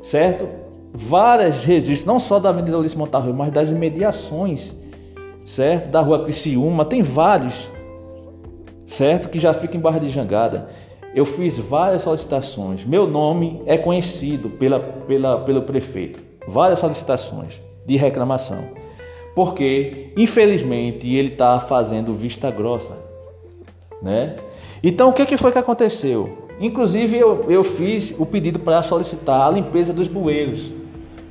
Certo? 0.00 0.46
vários 0.92 1.62
registros, 1.64 2.04
não 2.04 2.18
só 2.18 2.40
da 2.40 2.48
Avenida 2.48 2.76
Ulisses 2.76 2.96
Montarro, 2.96 3.32
mas 3.32 3.52
das 3.52 3.70
imediações, 3.70 4.74
certo? 5.44 5.88
Da 5.88 6.00
Rua 6.00 6.24
Criciúma, 6.24 6.84
tem 6.84 7.00
vários, 7.00 7.70
certo? 8.84 9.28
Que 9.28 9.38
já 9.38 9.54
fica 9.54 9.76
em 9.76 9.80
Barra 9.80 10.00
de 10.00 10.08
Jangada. 10.08 10.68
Eu 11.14 11.24
fiz 11.24 11.58
várias 11.58 12.02
solicitações. 12.02 12.84
Meu 12.84 13.06
nome 13.06 13.62
é 13.66 13.78
conhecido 13.78 14.50
pela, 14.50 14.80
pela, 14.80 15.40
pelo 15.42 15.62
prefeito. 15.62 16.29
Várias 16.46 16.78
solicitações 16.78 17.60
de 17.86 17.96
reclamação. 17.96 18.64
Porque, 19.34 20.12
infelizmente, 20.16 21.12
ele 21.12 21.28
está 21.28 21.60
fazendo 21.60 22.12
vista 22.12 22.50
grossa. 22.50 22.98
Né? 24.02 24.36
Então, 24.82 25.10
o 25.10 25.12
que, 25.12 25.26
que 25.26 25.36
foi 25.36 25.52
que 25.52 25.58
aconteceu? 25.58 26.48
Inclusive, 26.60 27.16
eu, 27.16 27.46
eu 27.48 27.64
fiz 27.64 28.14
o 28.18 28.26
pedido 28.26 28.58
para 28.58 28.82
solicitar 28.82 29.46
a 29.46 29.50
limpeza 29.50 29.92
dos 29.92 30.08
bueiros. 30.08 30.70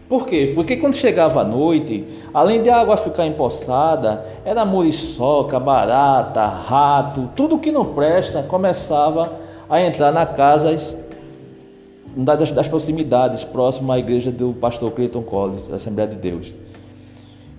Por 0.09 0.25
quê? 0.25 0.53
Porque 0.55 0.75
quando 0.77 0.95
chegava 0.95 1.41
a 1.41 1.43
noite, 1.43 2.03
além 2.33 2.63
de 2.63 2.69
a 2.69 2.79
água 2.79 2.97
ficar 2.97 3.27
empoçada, 3.27 4.25
era 4.43 4.65
muriçoca, 4.65 5.59
barata, 5.59 6.43
rato, 6.45 7.29
tudo 7.35 7.59
que 7.59 7.71
não 7.71 7.93
presta 7.93 8.41
começava 8.41 9.33
a 9.69 9.79
entrar 9.79 10.11
nas 10.11 10.35
casas 10.35 10.97
das, 12.23 12.51
das 12.51 12.67
proximidades, 12.67 13.43
próximo 13.43 13.91
à 13.91 13.99
igreja 13.99 14.31
do 14.31 14.53
pastor 14.53 14.91
Clayton 14.91 15.21
Collins, 15.23 15.67
da 15.67 15.75
Assembleia 15.75 16.09
de 16.09 16.15
Deus. 16.15 16.53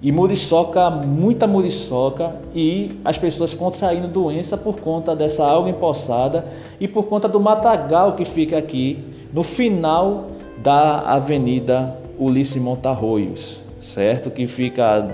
E 0.03 0.11
muriçoca, 0.11 0.89
muita 0.89 1.47
muriçoca 1.47 2.35
e 2.55 2.99
as 3.05 3.19
pessoas 3.19 3.53
contraindo 3.53 4.09
doença 4.09 4.57
por 4.57 4.81
conta 4.81 5.15
dessa 5.15 5.47
água 5.47 5.69
empoçada 5.69 6.47
e 6.81 6.89
por 6.89 7.05
conta 7.05 7.29
do 7.29 7.39
matagal 7.39 8.15
que 8.17 8.25
fica 8.25 8.57
aqui 8.57 8.99
no 9.33 9.43
final 9.43 10.29
da 10.63 11.01
Avenida 11.01 11.97
Ulisses 12.19 12.61
Montarroios, 12.61 13.61
certo? 13.81 14.31
Que 14.31 14.47
fica 14.47 15.07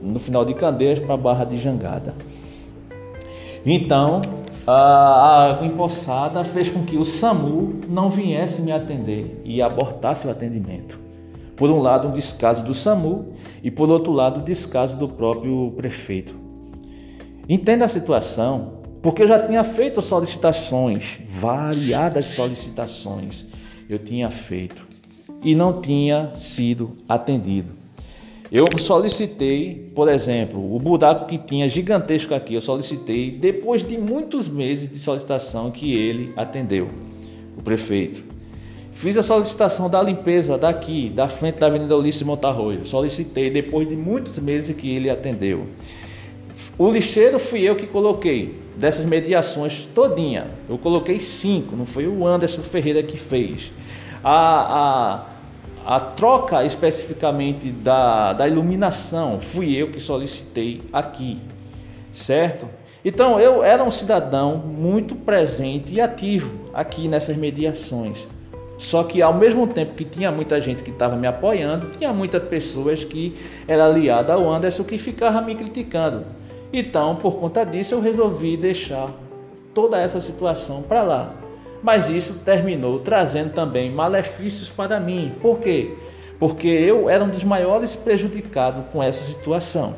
no 0.00 0.18
final 0.18 0.44
de 0.44 0.54
Candeias 0.54 1.00
para 1.00 1.16
Barra 1.16 1.44
de 1.44 1.56
Jangada. 1.56 2.14
Então, 3.64 4.20
a 4.66 5.50
água 5.50 5.66
empoçada 5.66 6.44
fez 6.44 6.70
com 6.70 6.84
que 6.84 6.96
o 6.96 7.04
SAMU 7.04 7.80
não 7.88 8.08
viesse 8.08 8.62
me 8.62 8.72
atender 8.72 9.40
e 9.44 9.60
abortasse 9.60 10.26
o 10.26 10.30
atendimento. 10.30 10.98
Por 11.56 11.70
um 11.70 11.80
lado, 11.80 12.08
um 12.08 12.12
descaso 12.12 12.62
do 12.62 12.72
SAMU 12.72 13.34
e, 13.62 13.70
por 13.70 13.90
outro 13.90 14.12
lado, 14.12 14.40
o 14.40 14.44
descaso 14.44 14.98
do 14.98 15.08
próprio 15.08 15.72
prefeito. 15.76 16.34
Entenda 17.48 17.84
a 17.84 17.88
situação, 17.88 18.80
porque 19.02 19.22
eu 19.22 19.28
já 19.28 19.38
tinha 19.38 19.62
feito 19.62 20.00
solicitações, 20.00 21.18
variadas 21.28 22.24
solicitações, 22.26 23.46
eu 23.88 23.98
tinha 23.98 24.30
feito 24.30 24.82
e 25.42 25.54
não 25.54 25.80
tinha 25.80 26.30
sido 26.32 26.96
atendido. 27.08 27.79
Eu 28.52 28.64
solicitei, 28.78 29.92
por 29.94 30.08
exemplo, 30.08 30.74
o 30.74 30.78
buraco 30.80 31.26
que 31.26 31.38
tinha 31.38 31.68
gigantesco 31.68 32.34
aqui, 32.34 32.54
eu 32.54 32.60
solicitei 32.60 33.30
depois 33.30 33.86
de 33.86 33.96
muitos 33.96 34.48
meses 34.48 34.90
de 34.90 34.98
solicitação 34.98 35.70
que 35.70 35.94
ele 35.94 36.32
atendeu, 36.36 36.88
o 37.56 37.62
prefeito. 37.62 38.24
Fiz 38.90 39.16
a 39.16 39.22
solicitação 39.22 39.88
da 39.88 40.02
limpeza 40.02 40.58
daqui, 40.58 41.10
da 41.10 41.28
frente 41.28 41.60
da 41.60 41.66
Avenida 41.68 41.96
Ulisses 41.96 42.22
Montarroio. 42.22 42.84
Solicitei 42.84 43.50
depois 43.50 43.88
de 43.88 43.94
muitos 43.94 44.38
meses 44.40 44.76
que 44.76 44.90
ele 44.90 45.08
atendeu. 45.08 45.66
O 46.76 46.90
lixeiro 46.90 47.38
fui 47.38 47.60
eu 47.62 47.76
que 47.76 47.86
coloquei, 47.86 48.56
dessas 48.76 49.06
mediações 49.06 49.86
todinha. 49.94 50.48
Eu 50.68 50.76
coloquei 50.76 51.20
cinco, 51.20 51.76
não 51.76 51.86
foi 51.86 52.08
o 52.08 52.26
Anderson 52.26 52.62
Ferreira 52.62 53.00
que 53.02 53.16
fez. 53.16 53.70
A, 54.24 54.34
a, 54.34 55.26
a 55.84 55.98
troca 55.98 56.64
especificamente 56.64 57.70
da, 57.70 58.32
da 58.32 58.48
iluminação, 58.48 59.40
fui 59.40 59.74
eu 59.74 59.88
que 59.88 60.00
solicitei 60.00 60.82
aqui, 60.92 61.40
certo? 62.12 62.68
Então 63.04 63.40
eu 63.40 63.64
era 63.64 63.82
um 63.82 63.90
cidadão 63.90 64.56
muito 64.56 65.14
presente 65.14 65.94
e 65.94 66.00
ativo 66.00 66.70
aqui 66.74 67.08
nessas 67.08 67.36
mediações. 67.36 68.28
Só 68.76 69.04
que 69.04 69.20
ao 69.20 69.34
mesmo 69.34 69.66
tempo 69.66 69.94
que 69.94 70.04
tinha 70.04 70.30
muita 70.30 70.58
gente 70.60 70.82
que 70.82 70.90
estava 70.90 71.14
me 71.14 71.26
apoiando, 71.26 71.90
tinha 71.90 72.12
muitas 72.12 72.42
pessoas 72.44 73.04
que 73.04 73.36
era 73.68 73.84
aliada 73.84 74.32
ao 74.32 74.50
Anderson 74.50 74.84
que 74.84 74.98
ficava 74.98 75.40
me 75.42 75.54
criticando. 75.54 76.24
Então, 76.72 77.16
por 77.16 77.32
conta 77.36 77.64
disso, 77.64 77.94
eu 77.94 78.00
resolvi 78.00 78.56
deixar 78.56 79.10
toda 79.74 80.00
essa 80.00 80.20
situação 80.20 80.82
para 80.82 81.02
lá. 81.02 81.34
Mas 81.82 82.08
isso 82.08 82.34
terminou 82.44 82.98
trazendo 83.00 83.52
também 83.52 83.90
malefícios 83.90 84.68
para 84.68 85.00
mim. 85.00 85.34
Por 85.40 85.58
quê? 85.58 85.94
Porque 86.38 86.68
eu 86.68 87.08
era 87.08 87.24
um 87.24 87.28
dos 87.28 87.44
maiores 87.44 87.96
prejudicados 87.96 88.84
com 88.92 89.02
essa 89.02 89.24
situação. 89.24 89.94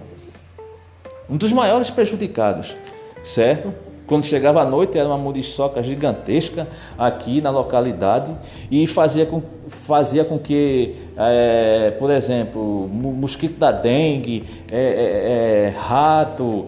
Um 1.28 1.36
dos 1.36 1.52
maiores 1.52 1.88
prejudicados, 1.90 2.74
certo? 3.22 3.72
Quando 4.06 4.26
chegava 4.26 4.60
à 4.60 4.64
noite 4.64 4.98
era 4.98 5.08
uma 5.08 5.16
muriçoca 5.16 5.82
gigantesca 5.82 6.66
aqui 6.98 7.40
na 7.40 7.50
localidade 7.50 8.36
e 8.70 8.86
fazia 8.86 9.24
com, 9.24 9.42
fazia 9.68 10.24
com 10.24 10.38
que, 10.38 10.96
é, 11.16 11.92
por 11.92 12.10
exemplo, 12.10 12.88
mosquito 12.88 13.58
da 13.58 13.72
dengue, 13.72 14.44
é, 14.70 15.72
é, 15.72 15.74
rato, 15.78 16.66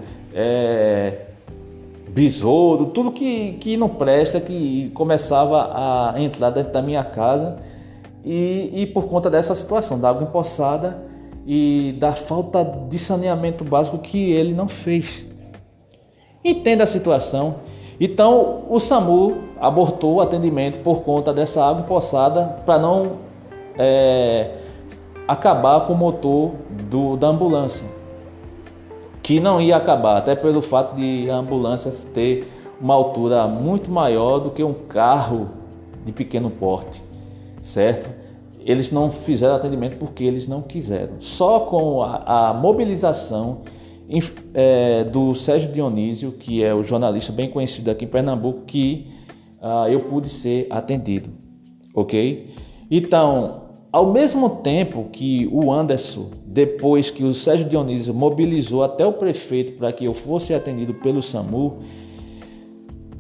besouro, 2.14 2.86
tudo 2.86 3.10
que, 3.10 3.54
que 3.54 3.76
não 3.76 3.88
presta, 3.88 4.40
que 4.40 4.90
começava 4.94 5.72
a 5.74 6.14
entrar 6.22 6.50
dentro 6.50 6.72
da 6.72 6.80
minha 6.80 7.02
casa 7.02 7.58
e, 8.24 8.70
e 8.72 8.86
por 8.86 9.06
conta 9.06 9.28
dessa 9.28 9.52
situação, 9.56 9.98
da 9.98 10.10
água 10.10 10.22
empoçada 10.22 11.02
e 11.44 11.96
da 11.98 12.12
falta 12.12 12.64
de 12.88 12.98
saneamento 13.00 13.64
básico 13.64 13.98
que 13.98 14.30
ele 14.30 14.54
não 14.54 14.68
fez. 14.68 15.26
Entenda 16.44 16.84
a 16.84 16.86
situação. 16.86 17.56
Então, 17.98 18.62
o 18.70 18.78
SAMU 18.78 19.38
abortou 19.60 20.14
o 20.14 20.20
atendimento 20.20 20.78
por 20.80 21.02
conta 21.02 21.34
dessa 21.34 21.64
água 21.64 21.82
empoçada 21.82 22.44
para 22.64 22.78
não 22.78 23.18
é, 23.76 24.52
acabar 25.26 25.80
com 25.86 25.94
o 25.94 25.96
motor 25.96 26.52
do, 26.88 27.16
da 27.16 27.26
ambulância 27.26 27.93
que 29.24 29.40
não 29.40 29.58
ia 29.58 29.76
acabar, 29.76 30.18
até 30.18 30.36
pelo 30.36 30.60
fato 30.60 30.94
de 30.94 31.30
a 31.30 31.36
ambulância 31.36 31.90
ter 32.12 32.46
uma 32.78 32.92
altura 32.92 33.46
muito 33.46 33.90
maior 33.90 34.38
do 34.38 34.50
que 34.50 34.62
um 34.62 34.74
carro 34.74 35.48
de 36.04 36.12
pequeno 36.12 36.50
porte, 36.50 37.02
certo? 37.62 38.06
Eles 38.60 38.92
não 38.92 39.10
fizeram 39.10 39.56
atendimento 39.56 39.96
porque 39.96 40.24
eles 40.24 40.46
não 40.46 40.60
quiseram. 40.60 41.14
Só 41.20 41.60
com 41.60 42.02
a, 42.02 42.50
a 42.50 42.54
mobilização 42.54 43.62
é, 44.52 45.04
do 45.04 45.34
Sérgio 45.34 45.72
Dionísio, 45.72 46.32
que 46.32 46.62
é 46.62 46.74
o 46.74 46.82
jornalista 46.82 47.32
bem 47.32 47.48
conhecido 47.48 47.90
aqui 47.90 48.04
em 48.04 48.08
Pernambuco, 48.08 48.66
que 48.66 49.08
uh, 49.58 49.88
eu 49.88 50.00
pude 50.00 50.28
ser 50.28 50.66
atendido, 50.68 51.30
ok? 51.94 52.50
Então, 52.90 53.63
ao 53.94 54.06
mesmo 54.08 54.56
tempo 54.56 55.06
que 55.12 55.48
o 55.52 55.70
Anderson, 55.72 56.30
depois 56.44 57.10
que 57.10 57.22
o 57.22 57.32
Sérgio 57.32 57.68
Dionísio 57.68 58.12
mobilizou 58.12 58.82
até 58.82 59.06
o 59.06 59.12
prefeito 59.12 59.74
para 59.74 59.92
que 59.92 60.04
eu 60.04 60.12
fosse 60.12 60.52
atendido 60.52 60.94
pelo 60.94 61.22
SAMU, 61.22 61.78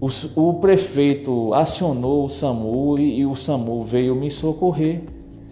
o, 0.00 0.08
o 0.34 0.54
prefeito 0.54 1.54
acionou 1.54 2.24
o 2.24 2.28
SAMU 2.28 2.98
e, 2.98 3.20
e, 3.20 3.24
o 3.24 3.36
SAMU 3.36 3.84
veio 3.84 4.16
me 4.16 4.28
socorrer, 4.32 5.02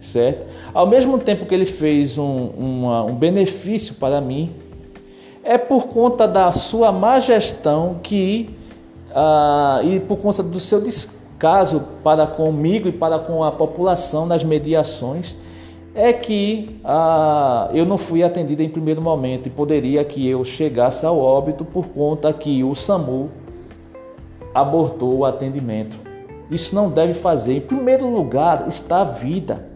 certo? 0.01 0.45
Ao 0.73 0.85
mesmo 0.85 1.17
tempo 1.17 1.45
que 1.45 1.55
ele 1.55 1.65
fez 1.65 2.17
um, 2.17 2.47
uma, 2.47 3.05
um 3.05 3.15
benefício 3.15 3.95
para 3.95 4.19
mim, 4.19 4.49
é 5.41 5.57
por 5.57 5.87
conta 5.87 6.27
da 6.27 6.51
sua 6.51 6.91
má 6.91 7.17
gestão 7.19 7.95
que, 8.03 8.49
ah, 9.15 9.79
e 9.85 10.01
por 10.01 10.17
conta 10.17 10.43
do 10.43 10.59
seu 10.59 10.81
descanso, 10.81 11.22
caso 11.43 11.83
para 12.01 12.25
comigo 12.25 12.87
e 12.87 12.91
para 12.93 13.19
com 13.19 13.43
a 13.43 13.51
população 13.51 14.25
nas 14.25 14.45
mediações 14.45 15.35
é 15.93 16.13
que 16.13 16.79
ah, 16.85 17.69
eu 17.73 17.85
não 17.85 17.97
fui 17.97 18.23
atendido 18.23 18.63
em 18.63 18.69
primeiro 18.69 19.01
momento 19.01 19.47
e 19.47 19.49
poderia 19.49 20.05
que 20.05 20.25
eu 20.25 20.45
chegasse 20.45 21.05
ao 21.05 21.19
óbito 21.19 21.65
por 21.65 21.87
conta 21.87 22.31
que 22.31 22.63
o 22.63 22.73
SAMU 22.73 23.29
abortou 24.55 25.17
o 25.17 25.25
atendimento. 25.25 25.99
Isso 26.49 26.73
não 26.73 26.89
deve 26.89 27.13
fazer. 27.13 27.57
Em 27.57 27.61
primeiro 27.61 28.07
lugar 28.07 28.65
está 28.69 29.01
a 29.01 29.03
vida. 29.03 29.67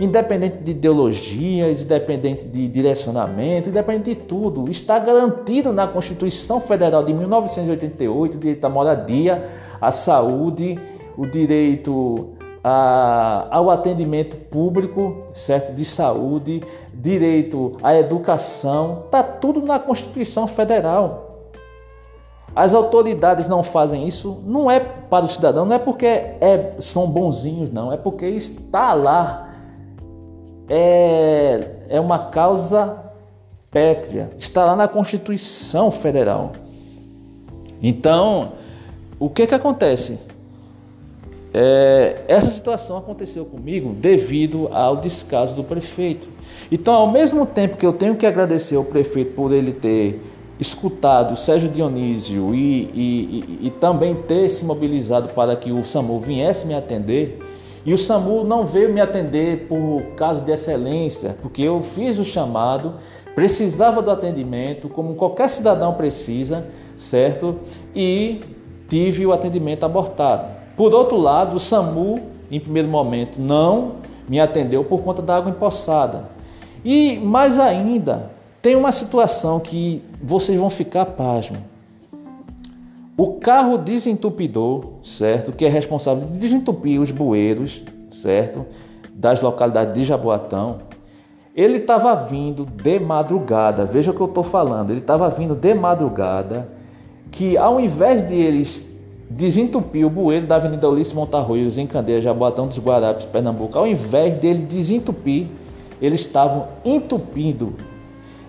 Independente 0.00 0.64
de 0.64 0.72
ideologias, 0.72 1.84
independente 1.84 2.44
de 2.44 2.66
direcionamento, 2.66 3.68
independente 3.68 4.16
de 4.16 4.26
tudo, 4.26 4.68
está 4.68 4.98
garantido 4.98 5.72
na 5.72 5.86
Constituição 5.86 6.58
Federal 6.58 7.04
de 7.04 7.14
1988 7.14 8.36
o 8.36 8.40
direito 8.40 8.64
à 8.64 8.68
moradia, 8.68 9.44
à 9.80 9.92
saúde 9.92 10.76
o 11.16 11.26
direito 11.26 12.34
a, 12.62 13.46
ao 13.50 13.70
atendimento 13.70 14.36
público, 14.36 15.24
certo? 15.34 15.74
De 15.74 15.84
saúde, 15.84 16.62
direito 16.94 17.72
à 17.82 17.94
educação, 17.94 19.02
está 19.04 19.22
tudo 19.22 19.60
na 19.60 19.78
Constituição 19.78 20.46
Federal. 20.46 21.50
As 22.56 22.72
autoridades 22.72 23.48
não 23.48 23.62
fazem 23.62 24.06
isso, 24.06 24.40
não 24.46 24.70
é 24.70 24.80
para 24.80 25.26
o 25.26 25.28
cidadão, 25.28 25.66
não 25.66 25.74
é 25.74 25.78
porque 25.78 26.06
é, 26.06 26.74
são 26.78 27.06
bonzinhos, 27.06 27.70
não, 27.70 27.92
é 27.92 27.96
porque 27.96 28.26
está 28.26 28.94
lá. 28.94 29.50
É, 30.68 31.70
é 31.90 32.00
uma 32.00 32.30
causa 32.30 33.04
pétrea, 33.70 34.30
está 34.36 34.64
lá 34.64 34.76
na 34.76 34.88
Constituição 34.88 35.90
Federal. 35.90 36.52
Então, 37.82 38.52
o 39.18 39.28
que 39.28 39.46
que 39.46 39.54
acontece? 39.54 40.18
É, 41.56 42.24
essa 42.26 42.50
situação 42.50 42.96
aconteceu 42.96 43.44
comigo 43.44 43.94
devido 43.94 44.68
ao 44.72 44.96
descaso 44.96 45.54
do 45.54 45.62
prefeito. 45.62 46.26
Então, 46.70 46.92
ao 46.92 47.08
mesmo 47.08 47.46
tempo 47.46 47.76
que 47.76 47.86
eu 47.86 47.92
tenho 47.92 48.16
que 48.16 48.26
agradecer 48.26 48.74
ao 48.74 48.82
prefeito 48.82 49.34
por 49.36 49.52
ele 49.52 49.72
ter 49.72 50.20
escutado 50.58 51.36
Sérgio 51.36 51.68
Dionísio 51.68 52.52
e, 52.52 52.58
e, 52.58 53.58
e, 53.62 53.66
e 53.68 53.70
também 53.70 54.16
ter 54.16 54.48
se 54.48 54.64
mobilizado 54.64 55.28
para 55.28 55.54
que 55.54 55.70
o 55.70 55.84
SAMU 55.84 56.18
viesse 56.18 56.66
me 56.66 56.74
atender, 56.74 57.38
e 57.86 57.94
o 57.94 57.98
SAMU 57.98 58.42
não 58.42 58.66
veio 58.66 58.92
me 58.92 59.00
atender 59.00 59.68
por 59.68 60.02
caso 60.16 60.42
de 60.42 60.50
excelência, 60.50 61.36
porque 61.40 61.62
eu 61.62 61.82
fiz 61.82 62.18
o 62.18 62.24
chamado, 62.24 62.94
precisava 63.34 64.02
do 64.02 64.10
atendimento, 64.10 64.88
como 64.88 65.14
qualquer 65.14 65.48
cidadão 65.48 65.94
precisa, 65.94 66.66
certo? 66.96 67.58
E 67.94 68.40
tive 68.88 69.24
o 69.26 69.32
atendimento 69.32 69.84
abortado. 69.84 70.63
Por 70.76 70.94
outro 70.94 71.16
lado, 71.16 71.56
o 71.56 71.60
SAMU, 71.60 72.20
em 72.50 72.58
primeiro 72.58 72.88
momento, 72.88 73.40
não 73.40 73.96
me 74.28 74.40
atendeu 74.40 74.84
por 74.84 75.02
conta 75.02 75.22
da 75.22 75.36
água 75.36 75.50
empoçada. 75.50 76.28
E 76.84 77.18
mais 77.18 77.58
ainda, 77.58 78.30
tem 78.60 78.74
uma 78.74 78.92
situação 78.92 79.60
que 79.60 80.02
vocês 80.22 80.58
vão 80.58 80.70
ficar 80.70 81.06
pasmo. 81.06 81.58
O 83.16 83.34
carro 83.34 83.78
desentupidor, 83.78 84.86
certo, 85.02 85.52
que 85.52 85.64
é 85.64 85.68
responsável 85.68 86.26
de 86.26 86.38
desentupir 86.38 87.00
os 87.00 87.12
bueiros, 87.12 87.84
certo, 88.10 88.66
das 89.14 89.40
localidades 89.40 89.94
de 89.94 90.04
Jaboatão, 90.04 90.78
ele 91.54 91.76
estava 91.76 92.14
vindo 92.16 92.64
de 92.66 92.98
madrugada. 92.98 93.84
Veja 93.84 94.10
o 94.10 94.14
que 94.14 94.20
eu 94.20 94.26
estou 94.26 94.42
falando. 94.42 94.90
Ele 94.90 94.98
estava 94.98 95.30
vindo 95.30 95.54
de 95.54 95.72
madrugada, 95.72 96.68
que 97.30 97.56
ao 97.56 97.78
invés 97.78 98.26
de 98.26 98.34
eles 98.34 98.93
desentupir 99.30 100.06
o 100.06 100.10
bueiro 100.10 100.46
da 100.46 100.56
Avenida 100.56 100.88
Ulisses 100.88 101.12
Montarroios 101.12 101.78
em 101.78 101.86
Candeia, 101.86 102.20
Jaboatão 102.20 102.66
dos 102.66 102.78
Guarapes, 102.78 103.26
Pernambuco. 103.26 103.78
Ao 103.78 103.86
invés 103.86 104.36
dele 104.36 104.64
desentupir, 104.64 105.46
eles 106.00 106.20
estavam 106.20 106.68
entupindo. 106.84 107.74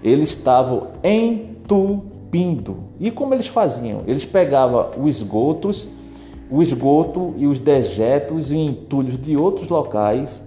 Eles 0.03 0.29
estavam 0.29 0.89
entupindo. 1.03 2.77
E 2.99 3.09
como 3.09 3.33
eles 3.33 3.47
faziam? 3.47 4.01
Eles 4.05 4.25
pegavam 4.25 4.91
os 5.01 5.17
esgotos, 5.17 5.87
o 6.49 6.61
esgoto 6.61 7.33
e 7.37 7.47
os 7.47 7.59
dejetos 7.59 8.51
e 8.51 8.57
entulhos 8.57 9.17
de 9.17 9.35
outros 9.35 9.67
locais, 9.69 10.43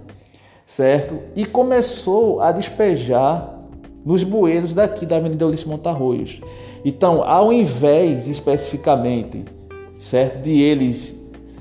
certo? 0.65 1.17
E 1.35 1.45
começou 1.45 2.41
a 2.41 2.51
despejar 2.51 3.57
nos 4.05 4.23
bueiros 4.23 4.71
daqui 4.71 5.05
da 5.05 5.17
Avenida 5.17 5.45
Ulisses 5.45 5.65
Montarroios. 5.65 6.39
Então, 6.85 7.21
ao 7.23 7.51
invés 7.51 8.27
especificamente 8.27 9.43
certo? 9.99 10.41
De 10.41 10.59
eles 10.61 11.15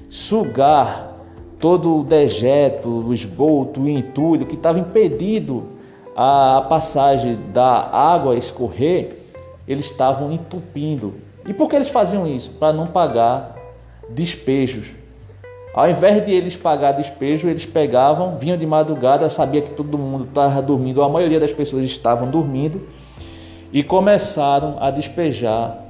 sugar 0.08 1.16
todo 1.58 1.98
o 1.98 2.04
dejeto, 2.04 2.88
o 2.88 3.12
esgoto, 3.12 3.82
o 3.82 3.88
entulho 3.88 4.46
que 4.46 4.54
estava 4.54 4.78
impedido 4.78 5.66
a 6.16 6.64
passagem 6.68 7.36
da 7.52 7.90
água 7.92 8.36
escorrer, 8.36 9.18
eles 9.66 9.86
estavam 9.86 10.32
entupindo. 10.32 11.14
E 11.46 11.52
por 11.52 11.68
que 11.68 11.76
eles 11.76 11.88
faziam 11.88 12.26
isso? 12.26 12.52
Para 12.52 12.72
não 12.72 12.86
pagar 12.86 13.56
despejos. 14.08 14.94
Ao 15.74 15.88
invés 15.88 16.24
de 16.24 16.32
eles 16.32 16.56
pagar 16.56 16.92
despejo, 16.92 17.48
eles 17.48 17.66
pegavam, 17.66 18.38
vinham 18.38 18.56
de 18.56 18.66
madrugada, 18.66 19.28
sabia 19.28 19.62
que 19.62 19.70
todo 19.70 19.98
mundo 19.98 20.24
estava 20.24 20.62
dormindo, 20.62 21.02
a 21.02 21.08
maioria 21.08 21.38
das 21.38 21.52
pessoas 21.52 21.84
estavam 21.84 22.30
dormindo, 22.30 22.82
e 23.72 23.82
começaram 23.82 24.76
a 24.80 24.90
despejar 24.90 25.87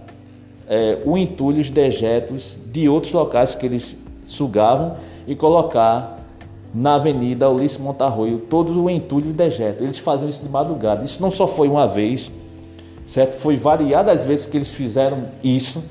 é, 0.69 0.99
o 1.05 1.17
entulho, 1.17 1.61
os 1.61 1.71
dejetos 1.71 2.57
de 2.71 2.89
outros 2.89 3.13
locais 3.13 3.55
que 3.55 3.65
eles 3.65 3.97
sugavam 4.23 4.97
e 5.27 5.35
colocar 5.35 6.19
na 6.75 6.97
Avenida 6.97 7.49
Ulisses 7.49 7.79
Montarroio 7.79 8.41
todo 8.41 8.85
o 8.85 8.91
entulho 8.91 9.31
e 9.31 9.33
dejeto. 9.33 9.83
Eles 9.83 9.99
faziam 9.99 10.29
isso 10.29 10.43
de 10.43 10.49
madrugada. 10.49 11.05
Isso 11.05 11.23
não 11.23 11.31
só 11.31 11.47
foi 11.47 11.69
uma 11.69 11.87
vez, 11.87 12.31
certo? 13.07 13.33
Foi 13.39 13.57
variadas 13.57 14.25
vezes 14.25 14.45
que 14.45 14.57
eles 14.57 14.75
fizeram 14.75 15.25
isso. 15.43 15.83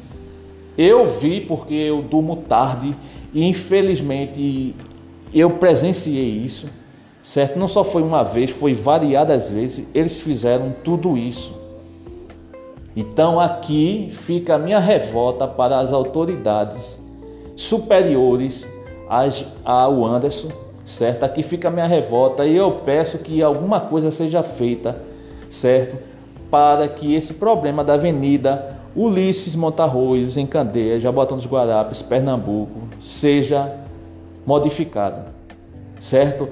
Eu 0.78 1.06
vi 1.06 1.42
porque 1.42 1.74
eu 1.74 2.04
durmo 2.04 2.36
tarde 2.36 2.96
e 3.34 3.44
infelizmente 3.44 4.76
eu 5.34 5.50
presenciei 5.50 6.30
isso, 6.38 6.68
certo? 7.24 7.58
Não 7.58 7.68
só 7.68 7.84
foi 7.84 8.04
uma 8.04 8.24
vez, 8.24 8.52
foi 8.52 8.76
variadas 8.76 9.50
vezes. 9.50 9.88
Eles 9.94 10.22
fizeram 10.22 10.76
tudo 10.84 11.18
isso. 11.18 11.67
Então 12.98 13.40
aqui 13.40 14.08
fica 14.10 14.56
a 14.56 14.58
minha 14.58 14.80
revolta 14.80 15.48
para 15.48 15.78
as 15.78 15.94
autoridades 15.94 17.00
superiores 17.56 18.68
ao 19.64 20.04
Anderson, 20.04 20.50
certo? 20.84 21.24
Aqui 21.24 21.44
fica 21.44 21.68
a 21.68 21.72
minha 21.72 21.86
revolta 21.86 22.44
e 22.44 22.56
eu 22.56 22.72
peço 22.84 23.20
que 23.20 23.44
alguma 23.44 23.80
coisa 23.80 24.10
seja 24.10 24.42
feita, 24.42 25.00
certo? 25.48 25.96
Para 26.50 26.88
que 26.88 27.14
esse 27.14 27.36
problema 27.36 27.84
da 27.84 27.94
avenida 27.94 28.76
Ulisses 28.96 29.56
Montarroios, 29.56 30.36
em 30.36 30.48
Candeia, 30.48 31.00
Jabotão 31.00 31.38
dos 31.38 31.46
Guarapes, 31.46 32.02
Pernambuco, 32.02 32.88
seja 33.00 33.76
modificada, 34.44 35.28
certo? 36.00 36.50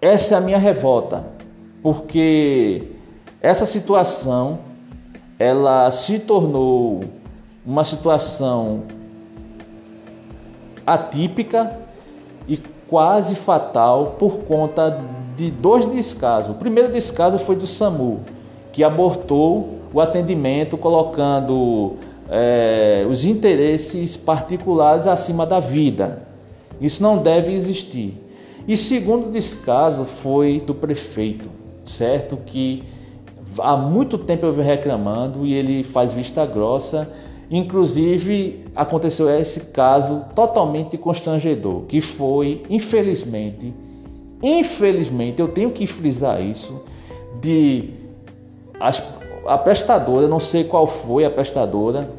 Essa 0.00 0.36
é 0.36 0.38
a 0.38 0.40
minha 0.40 0.58
revolta, 0.58 1.24
porque 1.82 2.84
essa 3.40 3.66
situação 3.66 4.70
ela 5.42 5.90
se 5.90 6.20
tornou 6.20 7.00
uma 7.66 7.84
situação 7.84 8.82
atípica 10.86 11.80
e 12.46 12.56
quase 12.86 13.34
fatal 13.34 14.14
por 14.20 14.44
conta 14.44 15.00
de 15.34 15.50
dois 15.50 15.84
descasos. 15.86 16.54
O 16.54 16.58
primeiro 16.58 16.92
descaso 16.92 17.40
foi 17.40 17.56
do 17.56 17.66
SAMU, 17.66 18.20
que 18.70 18.84
abortou 18.84 19.80
o 19.92 20.00
atendimento 20.00 20.78
colocando 20.78 21.96
é, 22.30 23.04
os 23.10 23.24
interesses 23.24 24.16
particulares 24.16 25.08
acima 25.08 25.44
da 25.44 25.58
vida. 25.58 26.22
Isso 26.80 27.02
não 27.02 27.18
deve 27.18 27.52
existir. 27.52 28.14
E 28.68 28.76
segundo 28.76 29.28
descaso 29.28 30.04
foi 30.04 30.58
do 30.58 30.72
prefeito, 30.72 31.50
certo? 31.84 32.36
Que 32.46 32.84
há 33.58 33.76
muito 33.76 34.18
tempo 34.18 34.46
eu 34.46 34.52
venho 34.52 34.66
reclamando 34.66 35.46
e 35.46 35.54
ele 35.54 35.82
faz 35.82 36.12
vista 36.12 36.44
grossa. 36.46 37.10
Inclusive 37.50 38.64
aconteceu 38.74 39.28
esse 39.28 39.72
caso 39.72 40.24
totalmente 40.34 40.96
constrangedor, 40.96 41.82
que 41.82 42.00
foi, 42.00 42.62
infelizmente, 42.70 43.74
infelizmente, 44.42 45.40
eu 45.40 45.48
tenho 45.48 45.70
que 45.70 45.86
frisar 45.86 46.40
isso, 46.40 46.82
de 47.40 47.90
as, 48.80 49.02
a 49.46 49.58
prestadora, 49.58 50.26
não 50.26 50.40
sei 50.40 50.64
qual 50.64 50.86
foi 50.86 51.26
a 51.26 51.30
prestadora, 51.30 52.10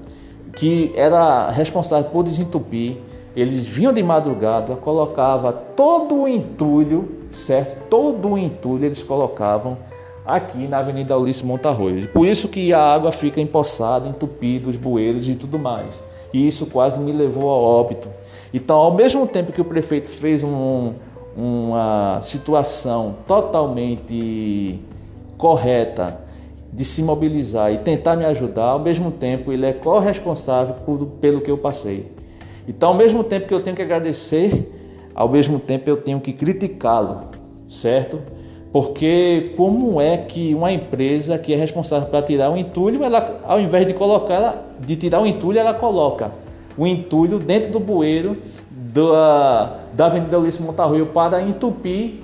que 0.56 0.92
era 0.96 1.50
responsável 1.50 2.12
por 2.12 2.24
desentupir 2.24 2.98
eles 3.36 3.66
vinham 3.66 3.92
de 3.92 4.04
madrugada, 4.04 4.76
colocava 4.76 5.52
todo 5.52 6.22
o 6.22 6.28
entulho, 6.28 7.24
certo? 7.30 7.90
Todo 7.90 8.30
o 8.30 8.38
entulho 8.38 8.86
eles 8.86 9.02
colocavam 9.02 9.78
aqui 10.26 10.68
na 10.68 10.80
Avenida 10.80 11.18
Ulisses 11.18 11.44
Montarroio. 11.44 12.08
Por 12.10 12.28
isso 12.28 12.48
que 12.48 12.74
a 12.74 12.80
água 12.80 13.12
fica 13.12 13.42
empoçada, 13.42 14.08
entupida, 14.08 14.70
os 14.70 14.78
bueiros 14.78 15.28
e 15.30 15.36
tudo 15.36 15.60
mais. 15.60 16.02
E 16.34 16.48
isso 16.48 16.66
quase 16.66 17.00
me 17.00 17.12
levou 17.12 17.50
ao 17.50 17.62
óbito. 17.62 18.08
Então, 18.54 18.78
ao 18.78 18.94
mesmo 18.94 19.28
tempo 19.28 19.52
que 19.52 19.62
o 19.62 19.66
prefeito 19.66 20.08
fez 20.08 20.44
um, 20.44 20.94
uma 21.36 22.20
situação 22.22 23.18
totalmente 23.28 24.80
correta 25.38 26.20
de 26.72 26.84
se 26.84 27.04
mobilizar 27.04 27.72
e 27.72 27.78
tentar 27.80 28.16
me 28.16 28.26
ajudar, 28.26 28.70
ao 28.70 28.80
mesmo 28.80 29.12
tempo 29.12 29.52
ele 29.52 29.66
é 29.66 29.74
corresponsável 29.74 30.76
por, 30.86 31.06
pelo 31.22 31.42
que 31.42 31.52
eu 31.52 31.58
passei. 31.58 32.12
Então, 32.68 32.90
ao 32.90 32.96
mesmo 32.96 33.24
tempo 33.24 33.48
que 33.48 33.54
eu 33.54 33.62
tenho 33.62 33.76
que 33.76 33.82
agradecer, 33.82 34.72
ao 35.14 35.30
mesmo 35.30 35.60
tempo 35.60 35.90
eu 35.90 35.98
tenho 35.98 36.20
que 36.20 36.34
criticá-lo, 36.34 37.26
certo? 37.68 38.20
Porque 38.74 39.54
como 39.56 40.02
é 40.02 40.18
que 40.18 40.56
uma 40.56 40.72
empresa 40.72 41.38
que 41.38 41.54
é 41.54 41.56
responsável 41.56 42.10
para 42.10 42.24
tirar 42.24 42.50
o 42.50 42.58
entulho, 42.58 43.04
ela, 43.04 43.40
ao 43.44 43.62
invés 43.62 43.86
de 43.86 43.94
colocar, 43.94 44.76
de 44.80 44.96
tirar 44.96 45.22
o 45.22 45.28
entulho, 45.28 45.60
ela 45.60 45.76
coloca 45.76 46.32
o 46.76 46.88
entulho 46.88 47.38
dentro 47.38 47.72
do 47.72 47.80
bueiro 47.80 48.36
da, 48.72 49.78
da 49.94 50.08
Avenida 50.08 50.40
Ulisses 50.40 50.60
Montarroio 50.60 51.06
para 51.06 51.40
entupir, 51.40 52.16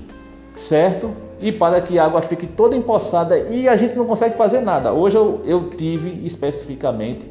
certo? 0.55 1.11
E 1.39 1.51
para 1.51 1.81
que 1.81 1.99
a 1.99 2.05
água 2.05 2.19
fique 2.19 2.47
toda 2.47 2.75
empoçada 2.75 3.37
e 3.37 3.67
a 3.67 3.77
gente 3.77 3.95
não 3.95 4.05
consegue 4.05 4.35
fazer 4.35 4.59
nada. 4.59 4.91
Hoje 4.91 5.17
eu, 5.17 5.41
eu 5.45 5.69
tive 5.69 6.25
especificamente, 6.25 7.29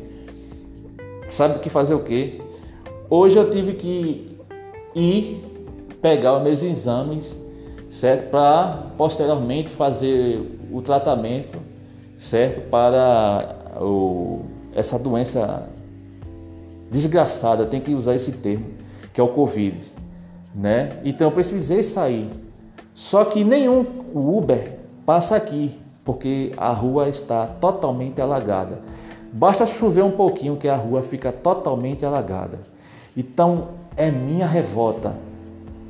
sabe 1.29 1.57
o 1.57 1.59
que 1.59 1.69
fazer 1.69 1.95
o 1.95 2.05
quê? 2.05 2.41
Hoje 3.11 3.37
eu 3.37 3.51
tive 3.51 3.73
que 3.73 4.37
ir 4.95 5.45
pegar 6.01 6.37
os 6.37 6.43
meus 6.45 6.63
exames, 6.63 7.48
certo? 7.89 8.31
Para 8.31 8.93
posteriormente 8.97 9.71
fazer 9.71 10.59
o 10.71 10.83
tratamento, 10.83 11.59
certo? 12.17 12.61
Para 12.69 13.57
o, 13.81 14.43
essa 14.75 14.99
doença 14.99 15.69
desgraçada, 16.91 17.67
tem 17.67 17.81
que 17.81 17.95
usar 17.95 18.15
esse 18.15 18.33
termo, 18.33 18.67
que 19.13 19.21
é 19.21 19.25
o 19.25 19.29
Covid, 19.29 19.95
né? 20.55 21.01
Então 21.05 21.29
eu 21.29 21.33
precisei 21.33 21.83
sair. 21.83 22.31
Só 22.95 23.25
que 23.25 23.45
nenhum 23.45 23.87
Uber 24.15 24.77
passa 25.07 25.37
aqui, 25.37 25.79
porque 26.05 26.53
a 26.57 26.73
rua 26.73 27.09
está 27.09 27.47
totalmente 27.47 28.21
alagada. 28.21 28.81
Basta 29.33 29.67
chover 29.67 30.03
um 30.03 30.11
pouquinho 30.11 30.57
que 30.57 30.69
a 30.69 30.77
rua 30.77 31.03
fica 31.03 31.31
totalmente 31.31 32.05
alagada. 32.05 32.59
Então 33.17 33.69
é 33.97 34.11
minha 34.11 34.47
revolta 34.47 35.15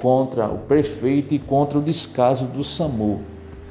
contra 0.01 0.47
o 0.47 0.59
prefeito 0.59 1.35
e 1.35 1.39
contra 1.39 1.79
o 1.79 1.83
descaso 1.83 2.47
do 2.47 2.63
SAMU. 2.63 3.21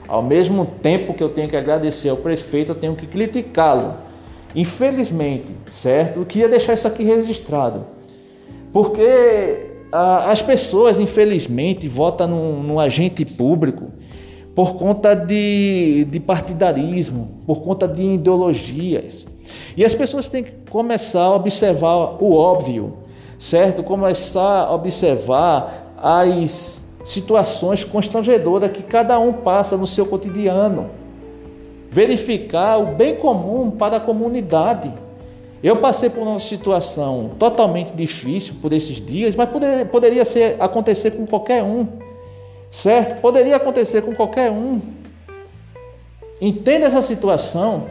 Ao 0.08 0.22
mesmo 0.22 0.66
tempo 0.82 1.14
que 1.14 1.24
eu 1.24 1.30
tenho 1.30 1.50
que 1.50 1.56
agradecer 1.56 2.10
ao 2.10 2.18
prefeito, 2.18 2.72
eu 2.72 2.76
tenho 2.76 2.96
que 2.96 3.06
criticá-lo. 3.06 3.96
Infelizmente, 4.56 5.54
certo? 5.66 6.20
Eu 6.20 6.26
queria 6.26 6.48
deixar 6.48 6.74
isso 6.74 6.88
aqui 6.88 7.04
registrado. 7.04 7.86
Porque 8.72 9.72
ah, 9.92 10.32
as 10.32 10.42
pessoas, 10.42 11.00
infelizmente, 11.00 11.88
votam 11.88 12.28
no, 12.28 12.64
no 12.64 12.80
agente 12.80 13.26
público 13.26 13.92
por 14.56 14.76
conta 14.76 15.14
de, 15.14 16.06
de 16.10 16.20
partidarismo, 16.20 17.42
por 17.46 17.62
conta 17.62 17.88
de 17.88 18.02
ideologias. 18.02 19.28
E 19.76 19.84
as 19.84 19.94
pessoas 19.94 20.30
têm 20.30 20.44
que 20.44 20.52
começar 20.70 21.24
a 21.24 21.36
observar 21.36 22.22
o 22.22 22.34
óbvio 22.34 23.08
certo? 23.38 23.84
Começar 23.84 24.66
a 24.66 24.74
observar 24.74 25.87
as 25.98 26.84
situações 27.04 27.84
constrangedoras 27.84 28.72
que 28.72 28.84
cada 28.84 29.18
um 29.20 29.34
passa 29.34 29.78
no 29.78 29.88
seu 29.88 30.06
cotidiano. 30.06 30.90
Verificar 31.90 32.78
o 32.78 32.96
bem 32.96 33.16
comum 33.16 33.72
para 33.72 33.98
a 33.98 34.00
comunidade. 34.00 34.94
Eu 35.64 35.78
passei 35.78 36.10
por 36.10 36.22
uma 36.22 36.40
situação 36.40 37.32
totalmente 37.40 37.92
difícil 37.92 38.56
por 38.62 38.72
esses 38.74 39.02
dias, 39.02 39.36
mas 39.36 39.50
poderia, 39.50 39.86
poderia 39.86 40.26
ser, 40.26 40.56
acontecer 40.60 41.12
com 41.12 41.26
qualquer 41.26 41.64
um, 41.64 41.88
certo? 42.70 43.20
Poderia 43.22 43.56
acontecer 43.56 44.04
com 44.04 44.14
qualquer 44.14 44.52
um. 44.52 44.80
Entenda 46.40 46.86
essa 46.86 47.02
situação. 47.02 47.86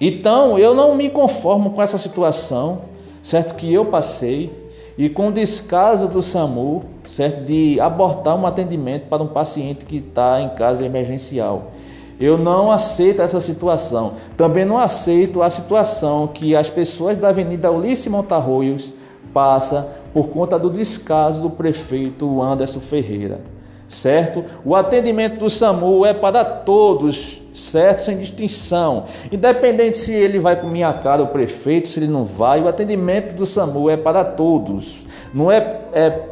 Então, 0.00 0.58
eu 0.58 0.74
não 0.74 0.94
me 0.94 1.10
conformo 1.10 1.70
com 1.70 1.82
essa 1.82 1.98
situação 1.98 2.92
certo? 3.22 3.54
Que 3.54 3.72
eu 3.72 3.86
passei 3.86 4.50
e 4.96 5.08
com 5.08 5.32
descaso 5.32 6.06
do 6.06 6.20
SAMU, 6.20 6.84
certo? 7.04 7.44
De 7.44 7.80
abortar 7.80 8.36
um 8.36 8.46
atendimento 8.46 9.08
para 9.08 9.22
um 9.22 9.28
paciente 9.28 9.84
que 9.84 9.96
está 9.96 10.40
em 10.40 10.50
casa 10.50 10.84
emergencial. 10.84 11.72
Eu 12.20 12.38
não 12.38 12.70
aceito 12.70 13.22
essa 13.22 13.40
situação. 13.40 14.14
Também 14.36 14.64
não 14.64 14.78
aceito 14.78 15.42
a 15.42 15.50
situação 15.50 16.28
que 16.28 16.54
as 16.54 16.70
pessoas 16.70 17.16
da 17.16 17.30
Avenida 17.30 17.70
Ulisses 17.70 18.06
Montarroios 18.06 18.92
passam 19.32 19.86
por 20.12 20.28
conta 20.28 20.58
do 20.58 20.70
descaso 20.70 21.40
do 21.40 21.50
prefeito 21.50 22.42
Anderson 22.42 22.80
Ferreira 22.80 23.40
certo? 23.88 24.44
O 24.64 24.74
atendimento 24.74 25.38
do 25.38 25.50
SAMU 25.50 26.04
é 26.06 26.14
para 26.14 26.44
todos, 26.44 27.42
certo? 27.52 28.04
Sem 28.04 28.18
distinção. 28.18 29.04
Independente 29.30 29.96
se 29.96 30.12
ele 30.12 30.38
vai 30.38 30.60
com 30.60 30.66
minha 30.66 30.92
cara, 30.92 31.22
o 31.22 31.28
prefeito, 31.28 31.88
se 31.88 32.00
ele 32.00 32.08
não 32.08 32.24
vai, 32.24 32.60
o 32.62 32.68
atendimento 32.68 33.34
do 33.34 33.44
SAMU 33.44 33.90
é 33.90 33.96
para 33.96 34.24
todos. 34.24 35.06
Não 35.34 35.50
é, 35.50 35.80
é 35.92 36.28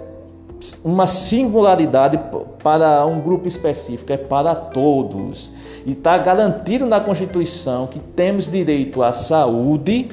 uma 0.85 1.07
singularidade 1.07 2.19
para 2.63 3.05
um 3.07 3.21
grupo 3.21 3.49
específico, 3.49 4.13
é 4.13 4.17
para 4.17 4.55
todos. 4.55 5.53
E 5.85 5.93
está 5.93 6.17
garantido 6.19 6.87
na 6.87 7.01
Constituição 7.01 7.87
que 7.87 7.99
temos 7.99 8.51
direito 8.51 9.03
à 9.03 9.13
saúde 9.13 10.09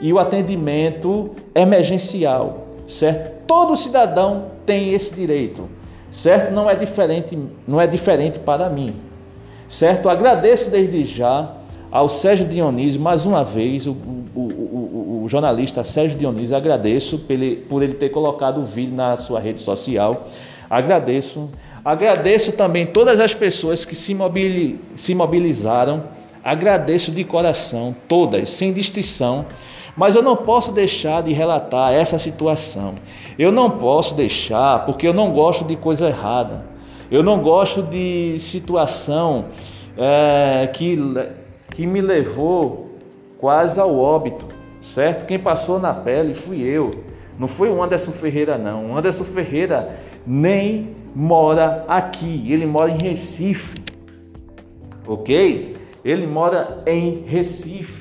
e 0.00 0.12
o 0.12 0.18
atendimento 0.18 1.30
emergencial, 1.54 2.66
certo? 2.86 3.40
Todo 3.46 3.76
cidadão 3.76 4.46
tem 4.64 4.94
esse 4.94 5.14
direito 5.14 5.79
certo? 6.10 6.52
Não 6.52 6.68
é 6.68 6.74
diferente, 6.74 7.38
não 7.66 7.80
é 7.80 7.86
diferente 7.86 8.38
para 8.38 8.68
mim, 8.68 8.94
certo? 9.68 10.08
Agradeço 10.08 10.70
desde 10.70 11.04
já 11.04 11.54
ao 11.90 12.08
Sérgio 12.08 12.46
Dionísio 12.46 13.00
mais 13.00 13.26
uma 13.26 13.42
vez, 13.42 13.86
o, 13.86 13.96
o, 14.34 14.40
o, 14.40 15.22
o 15.24 15.28
jornalista 15.28 15.82
Sérgio 15.82 16.16
Dionísio, 16.18 16.56
agradeço 16.56 17.18
por 17.68 17.82
ele, 17.82 17.94
ter 17.94 18.10
colocado 18.10 18.58
o 18.58 18.64
vídeo 18.64 18.94
na 18.94 19.16
sua 19.16 19.40
rede 19.40 19.60
social. 19.60 20.26
Agradeço. 20.68 21.50
Agradeço 21.84 22.52
também 22.52 22.86
todas 22.86 23.18
as 23.18 23.34
pessoas 23.34 23.84
que 23.84 23.96
se, 23.96 24.14
mobili, 24.14 24.80
se 24.94 25.14
mobilizaram. 25.14 26.04
Agradeço 26.44 27.10
de 27.10 27.24
coração, 27.24 27.94
todas, 28.06 28.50
sem 28.50 28.72
distinção. 28.72 29.46
Mas 29.96 30.14
eu 30.14 30.22
não 30.22 30.36
posso 30.36 30.72
deixar 30.72 31.22
de 31.22 31.32
relatar 31.32 31.92
essa 31.92 32.18
situação. 32.18 32.94
Eu 33.38 33.50
não 33.50 33.70
posso 33.70 34.14
deixar, 34.14 34.84
porque 34.84 35.06
eu 35.06 35.12
não 35.12 35.32
gosto 35.32 35.64
de 35.64 35.76
coisa 35.76 36.08
errada. 36.08 36.66
Eu 37.10 37.22
não 37.22 37.40
gosto 37.40 37.82
de 37.82 38.38
situação 38.38 39.46
é, 39.96 40.68
que, 40.72 40.96
que 41.74 41.86
me 41.86 42.00
levou 42.00 42.90
quase 43.38 43.80
ao 43.80 43.98
óbito, 43.98 44.46
certo? 44.80 45.26
Quem 45.26 45.38
passou 45.38 45.78
na 45.78 45.92
pele 45.92 46.34
fui 46.34 46.62
eu. 46.62 46.90
Não 47.38 47.48
foi 47.48 47.70
o 47.70 47.82
Anderson 47.82 48.12
Ferreira, 48.12 48.56
não. 48.56 48.86
O 48.86 48.96
Anderson 48.96 49.24
Ferreira 49.24 49.96
nem 50.26 50.94
mora 51.14 51.84
aqui, 51.88 52.44
ele 52.52 52.66
mora 52.66 52.90
em 52.90 52.98
Recife, 52.98 53.74
ok? 55.06 55.76
Ele 56.04 56.26
mora 56.26 56.82
em 56.86 57.24
Recife, 57.26 57.99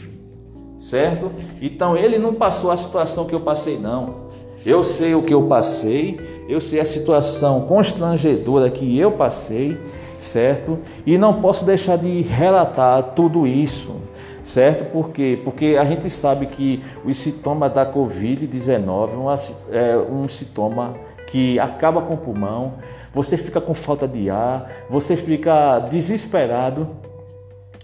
certo? 0.89 1.30
Então 1.62 1.95
ele 1.95 2.17
não 2.17 2.34
passou 2.34 2.71
a 2.71 2.78
situação 2.78 3.25
que 3.25 3.36
eu 3.36 3.41
passei, 3.41 3.78
não. 3.78 4.28
Eu 4.65 4.84
sei 4.84 5.15
o 5.15 5.23
que 5.23 5.34
eu 5.34 5.43
passei, 5.43 6.19
eu 6.49 6.60
sei 6.60 6.80
a 6.80 6.86
situação 6.86 7.62
constrangedora 7.62 8.69
que 8.69 8.97
eu 8.97 9.12
passei, 9.12 9.80
certo? 10.17 10.80
E 11.06 11.17
não 11.17 11.39
posso 11.39 11.63
deixar 11.63 11.97
de 11.97 12.21
relatar 12.21 13.13
tudo 13.15 13.47
isso, 13.47 14.02
certo? 14.43 14.86
Por 14.91 15.12
quê? 15.12 15.39
Porque 15.43 15.78
a 15.80 15.86
gente 15.86 16.10
sabe 16.10 16.47
que 16.47 16.84
os 17.06 17.15
sintomas 17.17 17.71
da 17.71 17.86
Covid-19 17.86 19.56
é 19.71 19.95
um 19.97 20.28
sintoma 20.28 20.95
que 21.28 21.60
acaba 21.60 22.02
com 22.02 22.15
o 22.15 22.17
pulmão, 22.17 22.73
você 23.13 23.38
fica 23.38 23.62
com 23.62 23.73
falta 23.73 24.08
de 24.08 24.30
ar, 24.30 24.69
você 24.89 25.15
fica 25.15 25.80
desesperado, 25.80 26.89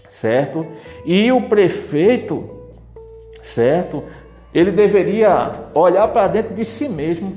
certo? 0.08 0.66
E 1.04 1.32
o 1.32 1.42
prefeito, 1.42 2.55
certo? 3.46 4.02
Ele 4.52 4.70
deveria 4.70 5.50
olhar 5.74 6.08
para 6.08 6.28
dentro 6.28 6.54
de 6.54 6.64
si 6.64 6.88
mesmo, 6.88 7.36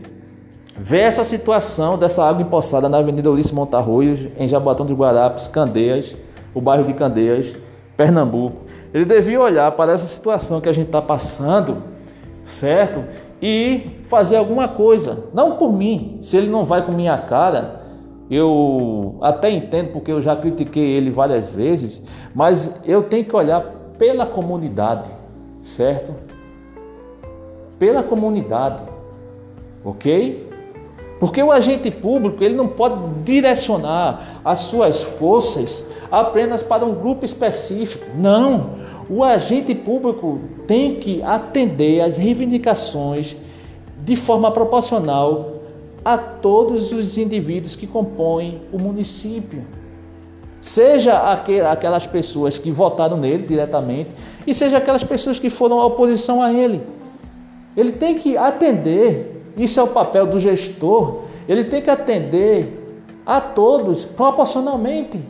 ver 0.76 1.02
essa 1.02 1.24
situação 1.24 1.98
dessa 1.98 2.24
água 2.24 2.42
empoçada 2.42 2.88
na 2.88 2.98
Avenida 2.98 3.30
Ulisses 3.30 3.52
Montarroios, 3.52 4.28
em 4.38 4.48
Jaboatão 4.48 4.86
dos 4.86 4.96
Guarapes, 4.96 5.48
Candeias, 5.48 6.16
o 6.54 6.62
bairro 6.62 6.86
de 6.86 6.94
Candeias, 6.94 7.56
Pernambuco. 7.96 8.64
Ele 8.94 9.06
devia 9.06 9.40
olhar 9.40 9.72
para 9.74 9.92
essa 9.92 10.08
situação 10.08 10.62
que 10.62 10.70
a 10.70 10.74
gente 10.74 10.88
está 10.88 11.02
passando, 11.02 11.84
certo? 12.44 13.04
E 13.42 14.02
fazer 14.06 14.38
alguma 14.38 14.68
coisa. 14.68 15.26
Não 15.34 15.58
por 15.58 15.72
mim, 15.72 16.18
se 16.22 16.38
ele 16.38 16.48
não 16.48 16.66
vai 16.66 16.86
com 16.86 16.92
minha 16.92 17.18
cara, 17.18 17.82
eu 18.32 19.18
até 19.22 19.52
entendo 19.52 19.92
porque 19.92 20.12
eu 20.12 20.22
já 20.22 20.36
critiquei 20.36 20.84
ele 20.84 21.12
várias 21.12 21.52
vezes, 21.52 22.02
mas 22.34 22.80
eu 22.86 23.04
tenho 23.04 23.26
que 23.26 23.36
olhar 23.36 23.62
pela 23.98 24.26
comunidade, 24.26 25.14
certo? 25.62 26.14
Pela 27.78 28.04
comunidade, 28.04 28.84
ok? 29.84 30.48
Porque 31.20 31.44
o 31.44 31.52
agente 31.52 31.92
público 31.92 32.44
ele 32.44 32.56
não 32.56 32.68
pode 32.68 32.98
direcionar 33.24 34.40
as 34.44 34.60
suas 34.60 35.04
forças 35.04 35.86
apenas 36.10 36.64
para 36.64 36.86
um 36.86 36.96
grupo 36.96 37.26
específico. 37.26 38.06
Não. 38.16 38.80
O 39.10 39.24
agente 39.24 39.76
público 39.76 40.40
tem 40.66 40.96
que 40.96 41.22
atender 41.24 42.02
às 42.02 42.16
reivindicações 42.16 43.36
de 43.98 44.16
forma 44.16 44.52
proporcional 44.52 45.60
a 46.06 46.18
todos 46.18 46.94
os 46.94 47.18
indivíduos 47.18 47.76
que 47.76 47.86
compõem 47.86 48.62
o 48.72 48.80
município. 48.80 49.64
Seja 50.62 51.32
aquelas 51.72 52.06
pessoas 52.06 52.58
que 52.58 52.72
votaram 52.72 53.18
nele 53.18 53.48
diretamente 53.48 54.12
e 54.46 54.54
seja 54.54 54.78
aquelas 54.78 55.04
pessoas 55.04 55.40
que 55.40 55.50
foram 55.50 55.80
à 55.80 55.86
oposição 55.86 56.42
a 56.42 56.52
ele. 56.52 56.82
Ele 57.78 57.94
tem 57.94 58.16
que 58.16 58.38
atender, 58.38 59.44
isso 59.56 59.80
é 59.80 59.84
o 59.84 59.88
papel 59.88 60.28
do 60.28 60.40
gestor, 60.40 61.22
ele 61.48 61.64
tem 61.64 61.82
que 61.82 61.90
atender 61.90 62.76
a 63.26 63.40
todos 63.40 64.04
proporcionalmente 64.04 65.22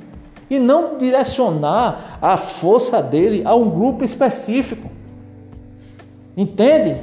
e 0.49 0.57
não 0.57 0.97
direcionar 0.97 2.17
a 2.21 2.37
força 2.37 3.03
dele 3.03 3.43
a 3.45 3.53
um 3.55 3.69
grupo 3.69 4.03
específico. 4.03 4.89
Entende? 6.35 6.97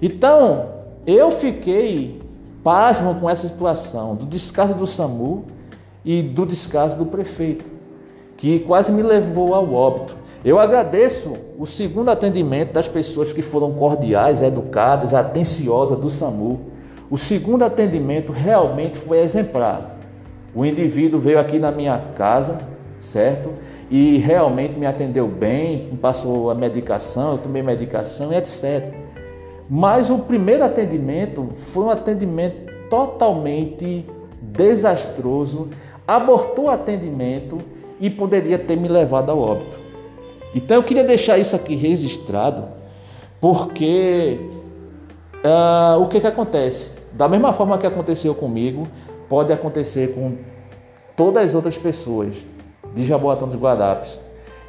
Então, 0.00 0.70
eu 1.06 1.30
fiquei 1.30 2.22
pasmo 2.64 3.16
com 3.16 3.28
essa 3.28 3.46
situação 3.46 4.14
do 4.14 4.24
descaso 4.24 4.74
do 4.74 4.86
SAMU 4.86 5.44
e 6.04 6.22
do 6.22 6.44
descaso 6.44 6.96
do 6.96 7.06
prefeito, 7.06 7.70
que 8.36 8.60
quase 8.60 8.90
me 8.92 9.02
levou 9.02 9.54
ao 9.54 9.72
óbito. 9.72 10.16
Eu 10.44 10.58
agradeço 10.58 11.36
o 11.56 11.64
segundo 11.64 12.10
atendimento 12.10 12.72
das 12.72 12.88
pessoas 12.88 13.32
que 13.32 13.42
foram 13.42 13.72
cordiais, 13.72 14.42
educadas, 14.42 15.14
atenciosas 15.14 15.98
do 15.98 16.10
SAMU. 16.10 16.60
O 17.08 17.16
segundo 17.16 17.64
atendimento 17.64 18.32
realmente 18.32 18.98
foi 18.98 19.20
exemplar. 19.20 19.98
O 20.54 20.64
indivíduo 20.66 21.20
veio 21.20 21.38
aqui 21.38 21.58
na 21.58 21.70
minha 21.70 21.96
casa, 22.16 22.58
certo? 22.98 23.50
E 23.88 24.18
realmente 24.18 24.78
me 24.78 24.86
atendeu 24.86 25.28
bem, 25.28 25.96
passou 26.02 26.50
a 26.50 26.54
medicação, 26.54 27.32
eu 27.32 27.38
tomei 27.38 27.62
medicação, 27.62 28.32
etc. 28.32 28.92
Mas 29.70 30.10
o 30.10 30.18
primeiro 30.18 30.64
atendimento 30.64 31.50
foi 31.54 31.84
um 31.84 31.90
atendimento 31.90 32.72
totalmente 32.90 34.04
desastroso, 34.40 35.70
abortou 36.16 36.66
o 36.66 36.70
atendimento 36.70 37.58
e 38.00 38.10
poderia 38.10 38.58
ter 38.58 38.76
me 38.76 38.88
levado 38.88 39.30
ao 39.30 39.38
óbito. 39.38 39.78
Então 40.54 40.76
eu 40.76 40.82
queria 40.82 41.04
deixar 41.04 41.38
isso 41.38 41.56
aqui 41.56 41.74
registrado, 41.74 42.68
porque 43.40 44.38
uh, 45.44 46.00
o 46.00 46.08
que, 46.08 46.20
que 46.20 46.26
acontece? 46.26 46.92
Da 47.12 47.28
mesma 47.28 47.52
forma 47.52 47.78
que 47.78 47.86
aconteceu 47.86 48.34
comigo, 48.34 48.86
pode 49.28 49.52
acontecer 49.52 50.14
com 50.14 50.36
todas 51.16 51.50
as 51.50 51.54
outras 51.54 51.78
pessoas 51.78 52.46
de 52.94 53.04
Jaboatão 53.04 53.48
dos 53.48 53.58
Guarapes. 53.58 54.20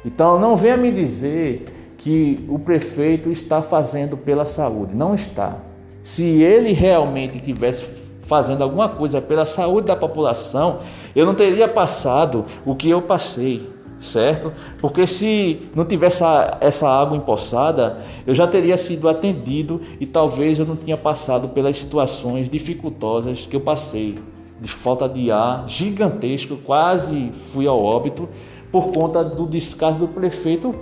Então 0.04 0.38
não 0.38 0.56
venha 0.56 0.76
me 0.76 0.90
dizer 0.90 1.66
que 1.98 2.44
o 2.48 2.58
prefeito 2.58 3.30
está 3.30 3.62
fazendo 3.62 4.16
pela 4.16 4.44
saúde. 4.44 4.94
Não 4.94 5.14
está. 5.14 5.58
Se 6.02 6.42
ele 6.42 6.72
realmente 6.72 7.40
tivesse 7.40 8.03
fazendo 8.26 8.62
alguma 8.62 8.88
coisa 8.88 9.20
pela 9.20 9.44
saúde 9.44 9.86
da 9.86 9.96
população, 9.96 10.78
eu 11.14 11.26
não 11.26 11.34
teria 11.34 11.68
passado 11.68 12.44
o 12.64 12.74
que 12.74 12.88
eu 12.88 13.02
passei, 13.02 13.68
certo? 13.98 14.52
Porque 14.80 15.06
se 15.06 15.62
não 15.74 15.84
tivesse 15.84 16.22
essa 16.60 16.88
água 16.88 17.16
empoçada, 17.16 17.98
eu 18.26 18.34
já 18.34 18.46
teria 18.46 18.76
sido 18.76 19.08
atendido 19.08 19.80
e 20.00 20.06
talvez 20.06 20.58
eu 20.58 20.66
não 20.66 20.76
tinha 20.76 20.96
passado 20.96 21.48
pelas 21.48 21.76
situações 21.76 22.48
dificultosas 22.48 23.46
que 23.46 23.56
eu 23.56 23.60
passei 23.60 24.18
de 24.60 24.70
falta 24.70 25.08
de 25.08 25.30
ar 25.30 25.64
gigantesco, 25.68 26.56
quase 26.56 27.30
fui 27.52 27.66
ao 27.66 27.82
óbito 27.82 28.28
por 28.70 28.90
conta 28.92 29.22
do 29.22 29.46
descaso 29.46 30.00
do 30.00 30.08
prefeito 30.08 30.74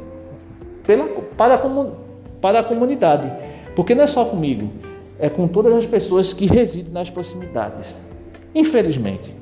pela, 0.87 1.05
para, 1.37 1.61
para 2.41 2.61
a 2.61 2.63
comunidade. 2.63 3.31
Porque 3.75 3.95
não 3.95 4.05
é 4.05 4.07
só 4.07 4.25
comigo, 4.25 4.71
é 5.19 5.29
com 5.29 5.47
todas 5.47 5.75
as 5.75 5.87
pessoas 5.87 6.33
que 6.33 6.47
residem 6.47 6.93
nas 6.93 7.11
proximidades. 7.11 7.97
Infelizmente. 8.55 9.42